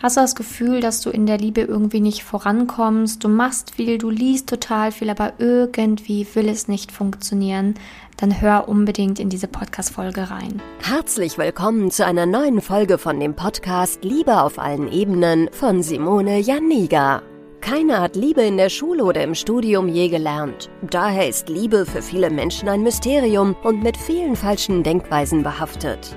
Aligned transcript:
Hast 0.00 0.16
du 0.16 0.20
das 0.20 0.36
Gefühl, 0.36 0.80
dass 0.80 1.00
du 1.00 1.10
in 1.10 1.26
der 1.26 1.38
Liebe 1.38 1.62
irgendwie 1.62 1.98
nicht 1.98 2.22
vorankommst? 2.22 3.24
Du 3.24 3.28
machst 3.28 3.74
viel, 3.74 3.98
du 3.98 4.10
liest 4.10 4.48
total 4.48 4.92
viel, 4.92 5.10
aber 5.10 5.32
irgendwie 5.38 6.24
will 6.34 6.48
es 6.48 6.68
nicht 6.68 6.92
funktionieren? 6.92 7.74
Dann 8.16 8.40
hör 8.40 8.68
unbedingt 8.68 9.18
in 9.18 9.28
diese 9.28 9.48
Podcast-Folge 9.48 10.30
rein. 10.30 10.62
Herzlich 10.78 11.36
willkommen 11.36 11.90
zu 11.90 12.06
einer 12.06 12.26
neuen 12.26 12.60
Folge 12.60 12.96
von 12.96 13.18
dem 13.18 13.34
Podcast 13.34 14.04
Liebe 14.04 14.40
auf 14.40 14.60
allen 14.60 14.86
Ebenen 14.92 15.50
von 15.50 15.82
Simone 15.82 16.38
Janiga. 16.38 17.22
Keiner 17.60 18.00
hat 18.00 18.14
Liebe 18.14 18.42
in 18.42 18.56
der 18.56 18.68
Schule 18.68 19.02
oder 19.02 19.24
im 19.24 19.34
Studium 19.34 19.88
je 19.88 20.08
gelernt. 20.10 20.70
Daher 20.88 21.28
ist 21.28 21.48
Liebe 21.48 21.84
für 21.84 22.02
viele 22.02 22.30
Menschen 22.30 22.68
ein 22.68 22.84
Mysterium 22.84 23.56
und 23.64 23.82
mit 23.82 23.96
vielen 23.96 24.36
falschen 24.36 24.84
Denkweisen 24.84 25.42
behaftet. 25.42 26.16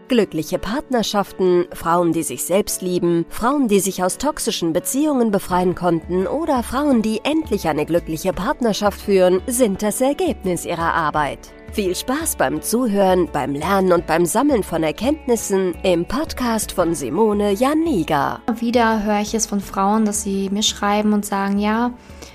Glückliche 0.11 0.59
Partnerschaften, 0.59 1.67
Frauen, 1.71 2.11
die 2.11 2.23
sich 2.23 2.43
selbst 2.43 2.81
lieben, 2.81 3.25
Frauen, 3.29 3.69
die 3.69 3.79
sich 3.79 4.03
aus 4.03 4.17
toxischen 4.17 4.73
Beziehungen 4.73 5.31
befreien 5.31 5.73
konnten 5.73 6.27
oder 6.27 6.63
Frauen, 6.63 7.01
die 7.01 7.21
endlich 7.23 7.69
eine 7.69 7.85
glückliche 7.85 8.33
Partnerschaft 8.33 8.99
führen, 8.99 9.41
sind 9.47 9.81
das 9.81 10.01
Ergebnis 10.01 10.65
ihrer 10.65 10.93
Arbeit. 10.93 11.53
Viel 11.71 11.95
Spaß 11.95 12.35
beim 12.35 12.61
Zuhören, 12.61 13.29
beim 13.31 13.55
Lernen 13.55 13.93
und 13.93 14.05
beim 14.05 14.25
Sammeln 14.25 14.63
von 14.63 14.83
Erkenntnissen 14.83 15.75
im 15.83 16.03
Podcast 16.03 16.73
von 16.73 16.93
Simone 16.93 17.53
Janiga. 17.53 18.41
Wieder 18.59 19.03
höre 19.03 19.21
ich 19.21 19.33
es 19.33 19.45
von 19.45 19.61
Frauen, 19.61 20.03
dass 20.03 20.23
sie 20.23 20.49
mir 20.49 20.63
schreiben 20.63 21.13
und 21.13 21.25
sagen, 21.25 21.57
ja, 21.57 21.93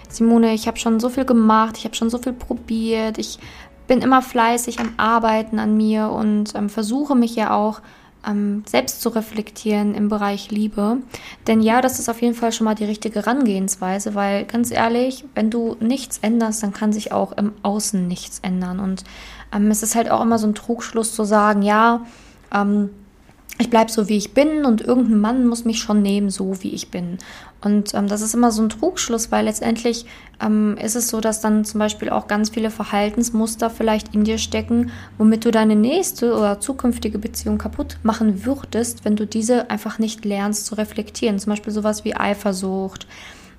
Simone, 0.08 0.54
ich 0.54 0.66
habe 0.66 0.78
schon 0.78 0.98
so 0.98 1.10
viel 1.10 1.26
gemacht, 1.26 1.76
ich 1.76 1.84
habe 1.84 1.94
schon 1.94 2.08
so 2.08 2.16
viel 2.16 2.32
probiert, 2.32 3.18
ich 3.18 3.38
bin 3.86 4.00
immer 4.00 4.22
fleißig 4.22 4.80
am 4.80 4.94
Arbeiten 4.96 5.58
an 5.58 5.76
mir 5.76 6.10
und 6.10 6.54
ähm, 6.54 6.68
versuche 6.68 7.14
mich 7.14 7.36
ja 7.36 7.54
auch 7.54 7.80
ähm, 8.26 8.64
selbst 8.66 9.00
zu 9.00 9.10
reflektieren 9.10 9.94
im 9.94 10.08
Bereich 10.08 10.50
Liebe. 10.50 10.98
Denn 11.46 11.60
ja, 11.60 11.80
das 11.80 11.98
ist 11.98 12.08
auf 12.08 12.20
jeden 12.20 12.34
Fall 12.34 12.52
schon 12.52 12.64
mal 12.64 12.74
die 12.74 12.84
richtige 12.84 13.20
Herangehensweise, 13.20 14.14
weil 14.14 14.44
ganz 14.44 14.70
ehrlich, 14.70 15.24
wenn 15.34 15.50
du 15.50 15.76
nichts 15.80 16.18
änderst, 16.18 16.62
dann 16.62 16.72
kann 16.72 16.92
sich 16.92 17.12
auch 17.12 17.32
im 17.32 17.52
Außen 17.62 18.06
nichts 18.06 18.40
ändern. 18.40 18.80
Und 18.80 19.04
ähm, 19.54 19.70
es 19.70 19.82
ist 19.82 19.94
halt 19.94 20.10
auch 20.10 20.22
immer 20.22 20.38
so 20.38 20.46
ein 20.46 20.54
Trugschluss 20.54 21.14
zu 21.14 21.24
sagen, 21.24 21.62
ja, 21.62 22.04
ähm, 22.52 22.90
ich 23.58 23.70
bleibe 23.70 23.90
so, 23.90 24.08
wie 24.08 24.16
ich 24.16 24.34
bin 24.34 24.64
und 24.64 24.82
irgendein 24.82 25.20
Mann 25.20 25.46
muss 25.46 25.64
mich 25.64 25.78
schon 25.78 26.02
nehmen, 26.02 26.28
so 26.28 26.62
wie 26.62 26.74
ich 26.74 26.90
bin. 26.90 27.18
Und 27.62 27.94
ähm, 27.94 28.06
das 28.06 28.20
ist 28.20 28.34
immer 28.34 28.52
so 28.52 28.62
ein 28.62 28.68
Trugschluss, 28.68 29.32
weil 29.32 29.46
letztendlich 29.46 30.04
ähm, 30.44 30.76
ist 30.76 30.94
es 30.94 31.08
so, 31.08 31.20
dass 31.20 31.40
dann 31.40 31.64
zum 31.64 31.78
Beispiel 31.78 32.10
auch 32.10 32.26
ganz 32.26 32.50
viele 32.50 32.70
Verhaltensmuster 32.70 33.70
vielleicht 33.70 34.14
in 34.14 34.24
dir 34.24 34.36
stecken, 34.36 34.90
womit 35.16 35.46
du 35.46 35.50
deine 35.50 35.74
nächste 35.74 36.36
oder 36.36 36.60
zukünftige 36.60 37.18
Beziehung 37.18 37.56
kaputt 37.56 37.96
machen 38.02 38.44
würdest, 38.44 39.04
wenn 39.06 39.16
du 39.16 39.26
diese 39.26 39.70
einfach 39.70 39.98
nicht 39.98 40.24
lernst 40.26 40.66
zu 40.66 40.74
reflektieren. 40.74 41.38
Zum 41.38 41.50
Beispiel 41.50 41.72
sowas 41.72 42.04
wie 42.04 42.14
Eifersucht 42.14 43.06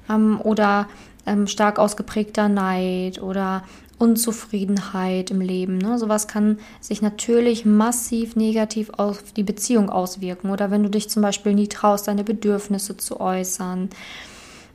ähm, 0.10 0.40
oder 0.44 0.88
ähm, 1.26 1.48
stark 1.48 1.80
ausgeprägter 1.80 2.50
Neid 2.50 3.22
oder 3.22 3.64
Unzufriedenheit 4.00 5.32
im 5.32 5.42
Leben. 5.42 5.78
Ne? 5.78 5.98
Sowas 5.98 6.28
kann 6.28 6.60
sich 6.80 7.02
natürlich 7.02 7.66
massiv 7.66 8.36
negativ 8.36 8.92
auf 8.96 9.24
die 9.34 9.44
Beziehung 9.44 9.90
auswirken. 9.90 10.52
Oder 10.52 10.70
wenn 10.72 10.84
du 10.84 10.90
dich 10.90 11.10
zum 11.10 11.22
Beispiel 11.22 11.54
nie 11.54 11.68
traust, 11.68 12.08
deine 12.08 12.24
Bedürfnisse 12.24 12.98
zu 12.98 13.20
äußern. 13.20 13.90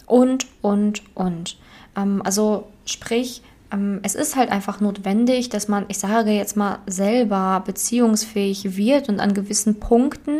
Und, 0.06 0.46
und, 0.60 1.02
und. 1.14 1.56
Ähm, 1.96 2.20
also 2.24 2.64
sprich, 2.84 3.42
ähm, 3.72 4.00
es 4.02 4.14
ist 4.14 4.36
halt 4.36 4.50
einfach 4.50 4.80
notwendig, 4.80 5.48
dass 5.48 5.68
man, 5.68 5.84
ich 5.88 5.98
sage 5.98 6.30
jetzt 6.30 6.56
mal, 6.56 6.78
selber 6.86 7.62
beziehungsfähig 7.64 8.76
wird 8.76 9.08
und 9.08 9.20
an 9.20 9.34
gewissen 9.34 9.78
Punkten 9.78 10.38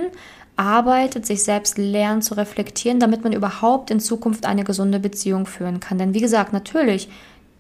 arbeitet, 0.57 1.25
sich 1.25 1.43
selbst 1.45 1.79
lernt 1.79 2.25
zu 2.25 2.35
reflektieren, 2.35 3.01
damit 3.01 3.25
man 3.25 3.33
überhaupt 3.33 3.91
in 3.91 4.01
Zukunft 4.01 4.45
eine 4.45 4.65
gesunde 4.65 5.01
Beziehung 5.01 5.47
führen 5.47 5.81
kann. 5.81 5.99
Denn 5.99 6.15
wie 6.15 6.21
gesagt, 6.21 6.53
natürlich 6.53 7.09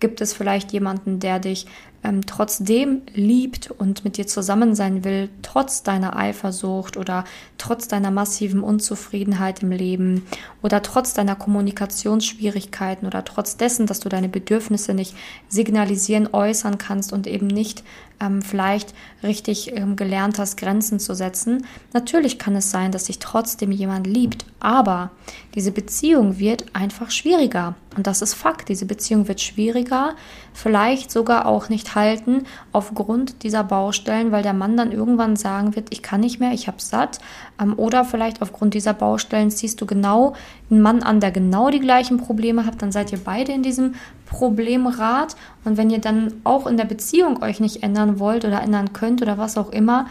Gibt 0.02 0.20
es 0.20 0.34
vielleicht 0.34 0.72
jemanden, 0.72 1.20
der 1.20 1.38
dich 1.38 1.64
ähm, 2.04 2.26
trotzdem 2.26 3.02
liebt 3.14 3.70
und 3.70 4.04
mit 4.04 4.16
dir 4.16 4.26
zusammen 4.26 4.74
sein 4.74 5.04
will, 5.04 5.28
trotz 5.42 5.82
deiner 5.82 6.16
Eifersucht 6.16 6.96
oder 6.96 7.24
trotz 7.58 7.88
deiner 7.88 8.10
massiven 8.10 8.62
Unzufriedenheit 8.62 9.62
im 9.62 9.70
Leben 9.70 10.26
oder 10.62 10.82
trotz 10.82 11.14
deiner 11.14 11.36
Kommunikationsschwierigkeiten 11.36 13.06
oder 13.06 13.24
trotz 13.24 13.56
dessen, 13.56 13.86
dass 13.86 14.00
du 14.00 14.08
deine 14.08 14.28
Bedürfnisse 14.28 14.94
nicht 14.94 15.14
signalisieren, 15.48 16.28
äußern 16.32 16.78
kannst 16.78 17.12
und 17.12 17.26
eben 17.26 17.46
nicht 17.46 17.84
ähm, 18.22 18.42
vielleicht 18.42 18.94
richtig 19.22 19.76
ähm, 19.76 19.96
gelernt 19.96 20.38
hast, 20.38 20.56
Grenzen 20.56 20.98
zu 20.98 21.14
setzen. 21.14 21.66
Natürlich 21.92 22.38
kann 22.38 22.56
es 22.56 22.70
sein, 22.70 22.92
dass 22.92 23.04
dich 23.04 23.18
trotzdem 23.18 23.72
jemand 23.72 24.06
liebt, 24.06 24.46
aber 24.60 25.10
diese 25.54 25.72
Beziehung 25.72 26.38
wird 26.38 26.64
einfach 26.74 27.10
schwieriger. 27.10 27.74
Und 27.96 28.06
das 28.06 28.22
ist 28.22 28.34
Fakt. 28.34 28.68
Diese 28.68 28.86
Beziehung 28.86 29.28
wird 29.28 29.40
schwieriger, 29.40 30.14
vielleicht 30.52 31.10
sogar 31.10 31.46
auch 31.46 31.68
nicht 31.68 31.94
halten 31.94 32.44
aufgrund 32.72 33.42
dieser 33.42 33.64
Baustellen, 33.64 34.32
weil 34.32 34.42
der 34.42 34.52
Mann 34.52 34.76
dann 34.76 34.92
irgendwann 34.92 35.36
sagen 35.36 35.74
wird, 35.76 35.88
ich 35.90 36.02
kann 36.02 36.20
nicht 36.20 36.40
mehr, 36.40 36.52
ich 36.52 36.66
habe 36.66 36.80
satt. 36.80 37.18
Ähm, 37.60 37.78
oder 37.78 38.04
vielleicht 38.04 38.42
aufgrund 38.42 38.74
dieser 38.74 38.94
Baustellen 38.94 39.50
ziehst 39.50 39.80
du 39.80 39.86
genau 39.86 40.34
einen 40.70 40.82
Mann 40.82 41.02
an, 41.02 41.20
der 41.20 41.30
genau 41.30 41.70
die 41.70 41.80
gleichen 41.80 42.18
Probleme 42.18 42.66
hat, 42.66 42.82
dann 42.82 42.92
seid 42.92 43.12
ihr 43.12 43.20
beide 43.22 43.52
in 43.52 43.62
diesem 43.62 43.94
Problemrad. 44.26 45.36
Und 45.64 45.76
wenn 45.76 45.90
ihr 45.90 46.00
dann 46.00 46.34
auch 46.44 46.66
in 46.66 46.76
der 46.76 46.84
Beziehung 46.84 47.42
euch 47.42 47.60
nicht 47.60 47.82
ändern 47.82 48.18
wollt 48.18 48.44
oder 48.44 48.62
ändern 48.62 48.92
könnt 48.92 49.22
oder 49.22 49.38
was 49.38 49.56
auch 49.58 49.70
immer, 49.70 50.06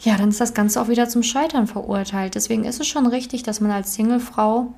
ja, 0.00 0.16
dann 0.16 0.30
ist 0.30 0.40
das 0.40 0.54
Ganze 0.54 0.80
auch 0.80 0.88
wieder 0.88 1.08
zum 1.08 1.22
Scheitern 1.22 1.66
verurteilt. 1.66 2.34
Deswegen 2.34 2.64
ist 2.64 2.80
es 2.80 2.86
schon 2.86 3.06
richtig, 3.06 3.42
dass 3.42 3.60
man 3.60 3.70
als 3.70 3.94
Singlefrau 3.94 4.72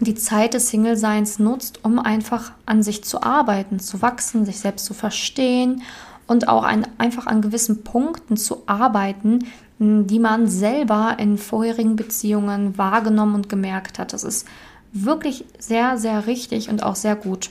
die 0.00 0.14
Zeit 0.14 0.54
des 0.54 0.68
Single-Seins 0.68 1.38
nutzt, 1.38 1.84
um 1.84 1.98
einfach 1.98 2.52
an 2.66 2.82
sich 2.82 3.04
zu 3.04 3.22
arbeiten, 3.22 3.78
zu 3.78 4.02
wachsen, 4.02 4.44
sich 4.44 4.58
selbst 4.58 4.84
zu 4.84 4.94
verstehen 4.94 5.82
und 6.26 6.48
auch 6.48 6.64
ein, 6.64 6.86
einfach 6.98 7.26
an 7.26 7.42
gewissen 7.42 7.84
Punkten 7.84 8.36
zu 8.36 8.62
arbeiten, 8.66 9.46
die 9.78 10.18
man 10.18 10.48
selber 10.48 11.16
in 11.18 11.38
vorherigen 11.38 11.96
Beziehungen 11.96 12.78
wahrgenommen 12.78 13.34
und 13.34 13.48
gemerkt 13.48 13.98
hat. 13.98 14.12
Das 14.12 14.24
ist 14.24 14.46
wirklich 14.92 15.44
sehr, 15.58 15.98
sehr 15.98 16.26
richtig 16.26 16.68
und 16.68 16.82
auch 16.82 16.96
sehr 16.96 17.16
gut. 17.16 17.50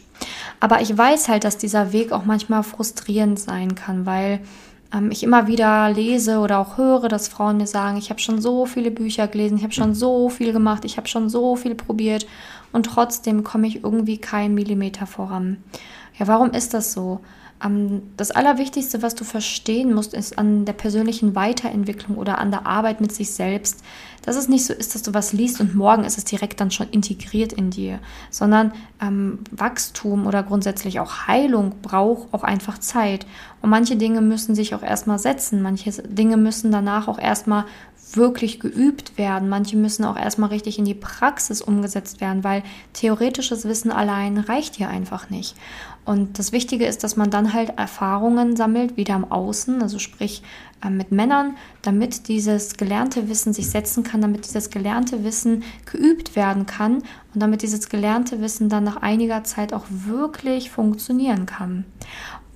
Aber 0.60 0.82
ich 0.82 0.96
weiß 0.96 1.28
halt, 1.28 1.44
dass 1.44 1.58
dieser 1.58 1.92
Weg 1.92 2.12
auch 2.12 2.26
manchmal 2.26 2.64
frustrierend 2.64 3.40
sein 3.40 3.76
kann, 3.76 4.06
weil 4.06 4.40
ich 5.10 5.24
immer 5.24 5.48
wieder 5.48 5.90
lese 5.90 6.40
oder 6.40 6.60
auch 6.60 6.78
höre, 6.78 7.08
dass 7.08 7.30
Frauen 7.30 7.58
mir 7.58 7.68
sagen, 7.68 7.98
ich 7.98 8.10
habe 8.10 8.20
schon 8.20 8.42
so 8.42 8.66
viele 8.66 8.92
Bücher 8.92 9.28
gelesen, 9.28 9.58
ich 9.58 9.64
habe 9.64 9.74
schon 9.74 9.96
so 9.96 10.30
viel 10.30 10.52
gemacht, 10.52 10.84
ich 10.84 10.98
habe 10.98 11.08
schon 11.08 11.30
so 11.30 11.56
viel 11.56 11.76
probiert 11.76 12.28
und 12.74 12.88
trotzdem 12.88 13.44
komme 13.44 13.68
ich 13.68 13.84
irgendwie 13.84 14.18
keinen 14.18 14.54
Millimeter 14.54 15.08
voran. 15.08 15.64
Ja, 16.20 16.28
warum 16.28 16.52
ist 16.52 16.74
das 16.74 16.92
so? 16.92 17.22
Das 18.18 18.32
Allerwichtigste, 18.32 19.04
was 19.04 19.14
du 19.14 19.24
verstehen 19.24 19.94
musst, 19.94 20.16
ist 20.16 20.38
an 20.40 20.66
der 20.66 20.74
persönlichen 20.74 21.36
Weiterentwicklung 21.36 22.18
oder 22.18 22.40
an 22.40 22.50
der 22.50 22.66
Arbeit 22.66 23.02
mit 23.02 23.12
sich 23.12 23.32
selbst, 23.32 23.84
dass 24.24 24.36
es 24.36 24.48
nicht 24.48 24.66
so 24.66 24.74
ist, 24.74 24.96
dass 24.96 25.04
du 25.04 25.14
was 25.14 25.34
liest 25.34 25.62
und 25.62 25.76
morgen 25.76 26.04
ist 26.04 26.18
es 26.18 26.26
direkt 26.26 26.60
dann 26.60 26.72
schon 26.72 26.90
integriert 26.90 27.54
in 27.54 27.70
dir, 27.70 28.00
sondern 28.30 28.74
ähm, 29.02 29.40
Wachstum 29.52 30.26
oder 30.26 30.44
grundsätzlich 30.44 31.00
auch 31.00 31.28
Heilung 31.28 31.76
braucht 31.82 32.34
auch 32.34 32.44
einfach 32.44 32.80
Zeit. 32.80 33.28
Und 33.62 33.70
manche 33.70 33.96
Dinge 33.96 34.22
müssen 34.22 34.56
sich 34.56 34.74
auch 34.74 34.84
erstmal 34.84 35.20
setzen, 35.20 35.62
manche 35.62 35.92
Dinge 35.92 36.38
müssen 36.38 36.72
danach 36.72 37.08
auch 37.08 37.20
erstmal 37.20 37.66
wirklich 38.16 38.60
geübt 38.60 39.18
werden. 39.18 39.50
Manche 39.50 39.78
müssen 39.78 40.06
auch 40.06 40.18
erstmal 40.18 40.50
richtig 40.50 40.78
in 40.78 40.86
die 40.86 40.94
Praxis 40.94 41.62
umgesetzt 41.62 42.22
werden, 42.22 42.44
weil 42.44 42.64
theoretisches 42.94 43.66
Wissen 43.66 43.92
allein 43.92 44.38
reicht 44.38 44.76
hier 44.76 44.90
einfach 44.90 45.30
nicht. 45.30 45.56
Und 46.04 46.40
das 46.40 46.52
Wichtige 46.52 46.86
ist, 46.86 47.04
dass 47.04 47.16
man 47.16 47.30
dann 47.30 47.54
halt 47.54 47.78
Erfahrungen 47.78 48.56
sammelt, 48.56 48.98
wieder 48.98 49.16
im 49.16 49.32
Außen, 49.32 49.82
also 49.84 50.00
sprich 50.00 50.42
äh, 50.84 50.90
mit 50.90 51.12
Männern, 51.12 51.56
damit 51.84 52.28
dieses 52.28 52.76
gelernte 52.76 53.30
Wissen 53.30 53.54
sich 53.54 53.70
setzen 53.70 54.04
kann, 54.04 54.22
damit 54.22 54.46
dieses 54.46 54.72
gelernte 54.72 55.24
Wissen 55.24 55.64
geübt 55.86 56.36
werden 56.36 56.66
kann 56.66 57.04
und 57.34 57.42
damit 57.42 57.62
dieses 57.62 57.90
gelernte 57.90 58.42
Wissen 58.42 58.68
dann 58.68 58.84
nach 58.84 58.98
einiger 58.98 59.44
Zeit 59.44 59.74
auch 59.74 59.86
wirklich 59.90 60.72
funktionieren 60.72 61.46
kann. 61.46 61.86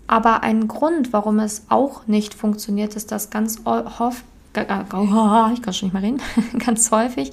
Aber 0.07 0.43
ein 0.43 0.67
Grund, 0.67 1.13
warum 1.13 1.39
es 1.39 1.63
auch 1.69 2.07
nicht 2.07 2.33
funktioniert, 2.33 2.95
ist, 2.95 3.11
dass 3.11 3.29
ganz 3.29 3.61
oft 3.65 4.23
ich 4.55 4.67
kann 5.61 5.73
schon 5.73 5.87
nicht 5.87 5.93
mehr 5.93 6.03
reden, 6.03 6.21
ganz 6.65 6.89
häufig 6.91 7.31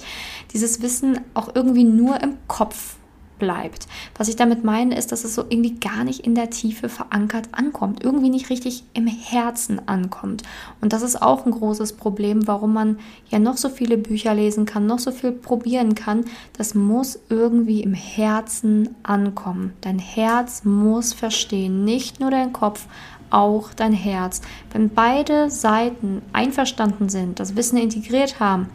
dieses 0.51 0.81
Wissen 0.81 1.19
auch 1.33 1.55
irgendwie 1.55 1.85
nur 1.85 2.21
im 2.21 2.37
Kopf 2.47 2.95
bleibt. 3.43 3.87
Was 4.17 4.29
ich 4.29 4.37
damit 4.37 4.63
meine, 4.63 4.97
ist, 4.97 5.11
dass 5.11 5.25
es 5.25 5.35
so 5.35 5.43
irgendwie 5.49 5.75
gar 5.75 6.05
nicht 6.05 6.21
in 6.21 6.33
der 6.33 6.49
Tiefe 6.49 6.87
verankert 6.87 7.49
ankommt, 7.51 8.01
irgendwie 8.01 8.29
nicht 8.29 8.49
richtig 8.49 8.85
im 8.93 9.05
Herzen 9.05 9.85
ankommt. 9.85 10.43
Und 10.79 10.93
das 10.93 11.01
ist 11.01 11.21
auch 11.21 11.45
ein 11.45 11.51
großes 11.51 11.93
Problem, 11.93 12.47
warum 12.47 12.71
man 12.71 12.99
ja 13.29 13.39
noch 13.39 13.57
so 13.57 13.67
viele 13.67 13.97
Bücher 13.97 14.33
lesen 14.33 14.65
kann, 14.65 14.85
noch 14.85 14.99
so 14.99 15.11
viel 15.11 15.33
probieren 15.33 15.93
kann. 15.93 16.23
Das 16.57 16.73
muss 16.73 17.19
irgendwie 17.27 17.81
im 17.81 17.93
Herzen 17.93 18.95
ankommen. 19.03 19.73
Dein 19.81 19.99
Herz 19.99 20.63
muss 20.63 21.11
verstehen, 21.11 21.83
nicht 21.83 22.21
nur 22.21 22.31
dein 22.31 22.53
Kopf, 22.53 22.87
auch 23.29 23.73
dein 23.73 23.93
Herz. 23.93 24.41
Wenn 24.71 24.89
beide 24.89 25.49
Seiten 25.49 26.21
einverstanden 26.31 27.09
sind, 27.09 27.41
das 27.41 27.57
Wissen 27.57 27.77
integriert 27.77 28.39
haben, 28.39 28.69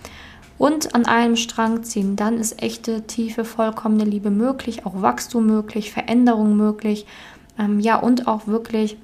und 0.58 0.94
an 0.94 1.06
einem 1.06 1.36
Strang 1.36 1.84
ziehen, 1.84 2.16
dann 2.16 2.38
ist 2.38 2.62
echte, 2.62 3.06
tiefe, 3.06 3.44
vollkommene 3.44 4.04
Liebe 4.04 4.30
möglich, 4.30 4.84
auch 4.84 5.00
Wachstum 5.02 5.46
möglich, 5.46 5.92
Veränderung 5.92 6.56
möglich, 6.56 7.06
ähm, 7.58 7.80
ja, 7.80 7.96
und 7.96 8.26
auch 8.26 8.46
wirklich 8.46 8.96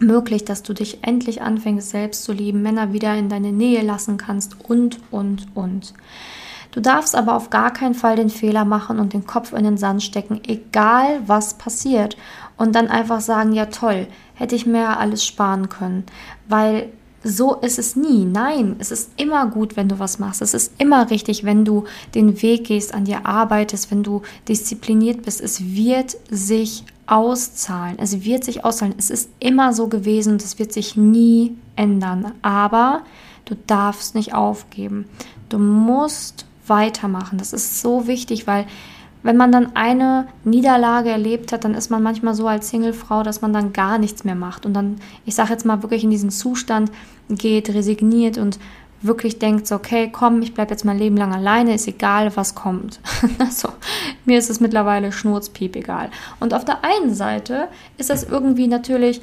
möglich, 0.00 0.44
dass 0.44 0.62
du 0.62 0.74
dich 0.74 0.98
endlich 1.02 1.42
anfängst, 1.42 1.90
selbst 1.90 2.24
zu 2.24 2.32
lieben, 2.32 2.62
Männer 2.62 2.92
wieder 2.92 3.14
in 3.16 3.28
deine 3.28 3.52
Nähe 3.52 3.82
lassen 3.82 4.16
kannst 4.16 4.56
und, 4.68 5.00
und, 5.10 5.46
und. 5.54 5.94
Du 6.72 6.80
darfst 6.82 7.16
aber 7.16 7.36
auf 7.36 7.48
gar 7.48 7.72
keinen 7.72 7.94
Fall 7.94 8.16
den 8.16 8.28
Fehler 8.28 8.66
machen 8.66 8.98
und 8.98 9.14
den 9.14 9.26
Kopf 9.26 9.54
in 9.54 9.64
den 9.64 9.78
Sand 9.78 10.02
stecken, 10.02 10.42
egal 10.46 11.20
was 11.26 11.54
passiert. 11.54 12.18
Und 12.58 12.74
dann 12.74 12.88
einfach 12.88 13.20
sagen, 13.20 13.52
ja 13.52 13.66
toll, 13.66 14.06
hätte 14.34 14.54
ich 14.54 14.66
mir 14.66 14.98
alles 14.98 15.24
sparen 15.24 15.70
können. 15.70 16.04
Weil 16.48 16.90
so 17.26 17.54
ist 17.54 17.78
es 17.78 17.96
nie. 17.96 18.24
Nein, 18.24 18.76
es 18.78 18.90
ist 18.90 19.10
immer 19.16 19.46
gut, 19.48 19.76
wenn 19.76 19.88
du 19.88 19.98
was 19.98 20.18
machst. 20.18 20.42
Es 20.42 20.54
ist 20.54 20.72
immer 20.78 21.10
richtig, 21.10 21.44
wenn 21.44 21.64
du 21.64 21.84
den 22.14 22.40
Weg 22.40 22.64
gehst, 22.64 22.94
an 22.94 23.04
dir 23.04 23.26
arbeitest, 23.26 23.90
wenn 23.90 24.02
du 24.02 24.22
diszipliniert 24.48 25.22
bist. 25.22 25.40
Es 25.40 25.74
wird 25.74 26.16
sich 26.30 26.84
auszahlen. 27.06 27.98
Es 27.98 28.24
wird 28.24 28.44
sich 28.44 28.64
auszahlen. 28.64 28.94
Es 28.96 29.10
ist 29.10 29.30
immer 29.40 29.72
so 29.72 29.88
gewesen 29.88 30.34
und 30.34 30.44
es 30.44 30.58
wird 30.58 30.72
sich 30.72 30.96
nie 30.96 31.56
ändern. 31.74 32.32
Aber 32.42 33.02
du 33.44 33.56
darfst 33.66 34.14
nicht 34.14 34.32
aufgeben. 34.32 35.06
Du 35.48 35.58
musst 35.58 36.46
weitermachen. 36.68 37.38
Das 37.38 37.52
ist 37.52 37.80
so 37.80 38.06
wichtig, 38.06 38.46
weil 38.46 38.66
wenn 39.26 39.36
man 39.36 39.50
dann 39.50 39.74
eine 39.74 40.28
Niederlage 40.44 41.10
erlebt 41.10 41.52
hat, 41.52 41.64
dann 41.64 41.74
ist 41.74 41.90
man 41.90 42.02
manchmal 42.02 42.34
so 42.34 42.46
als 42.46 42.70
Singlefrau, 42.70 43.24
dass 43.24 43.42
man 43.42 43.52
dann 43.52 43.72
gar 43.72 43.98
nichts 43.98 44.22
mehr 44.22 44.36
macht 44.36 44.64
und 44.64 44.72
dann, 44.72 44.98
ich 45.24 45.34
sage 45.34 45.50
jetzt 45.50 45.66
mal 45.66 45.82
wirklich 45.82 46.04
in 46.04 46.10
diesen 46.10 46.30
Zustand 46.30 46.92
geht, 47.28 47.70
resigniert 47.70 48.38
und 48.38 48.60
wirklich 49.02 49.38
denkt, 49.40 49.66
so, 49.66 49.74
okay, 49.74 50.10
komm, 50.12 50.42
ich 50.42 50.54
bleibe 50.54 50.70
jetzt 50.70 50.84
mein 50.84 50.98
Leben 50.98 51.16
lang 51.16 51.34
alleine, 51.34 51.74
ist 51.74 51.88
egal, 51.88 52.34
was 52.36 52.54
kommt. 52.54 53.00
also, 53.38 53.68
mir 54.24 54.38
ist 54.38 54.48
es 54.48 54.60
mittlerweile 54.60 55.10
schnurzpiep 55.10 55.74
egal. 55.74 56.10
Und 56.38 56.54
auf 56.54 56.64
der 56.64 56.84
einen 56.84 57.12
Seite 57.12 57.68
ist 57.98 58.10
das 58.10 58.22
irgendwie 58.24 58.68
natürlich, 58.68 59.20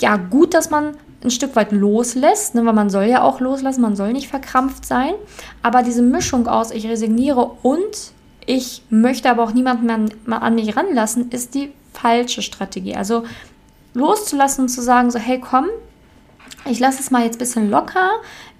ja, 0.00 0.16
gut, 0.16 0.54
dass 0.54 0.70
man 0.70 0.96
ein 1.22 1.30
Stück 1.30 1.54
weit 1.56 1.70
loslässt, 1.70 2.56
ne, 2.56 2.66
weil 2.66 2.74
man 2.74 2.90
soll 2.90 3.04
ja 3.04 3.22
auch 3.22 3.40
loslassen, 3.40 3.80
man 3.80 3.96
soll 3.96 4.12
nicht 4.12 4.28
verkrampft 4.28 4.84
sein. 4.84 5.14
Aber 5.62 5.82
diese 5.82 6.02
Mischung 6.02 6.46
aus, 6.48 6.72
ich 6.72 6.86
resigniere 6.86 7.52
und 7.62 8.12
ich 8.46 8.82
möchte 8.90 9.30
aber 9.30 9.42
auch 9.42 9.52
niemanden 9.52 9.86
mehr 10.26 10.42
an 10.42 10.54
mich 10.54 10.76
ranlassen, 10.76 11.30
ist 11.30 11.54
die 11.54 11.72
falsche 11.92 12.42
Strategie. 12.42 12.94
Also 12.94 13.24
loszulassen 13.94 14.64
und 14.64 14.68
zu 14.68 14.82
sagen, 14.82 15.10
so, 15.10 15.18
hey, 15.18 15.40
komm, 15.40 15.66
ich 16.64 16.78
lasse 16.78 17.00
es 17.00 17.10
mal 17.10 17.24
jetzt 17.24 17.36
ein 17.36 17.38
bisschen 17.38 17.70
locker, 17.70 18.10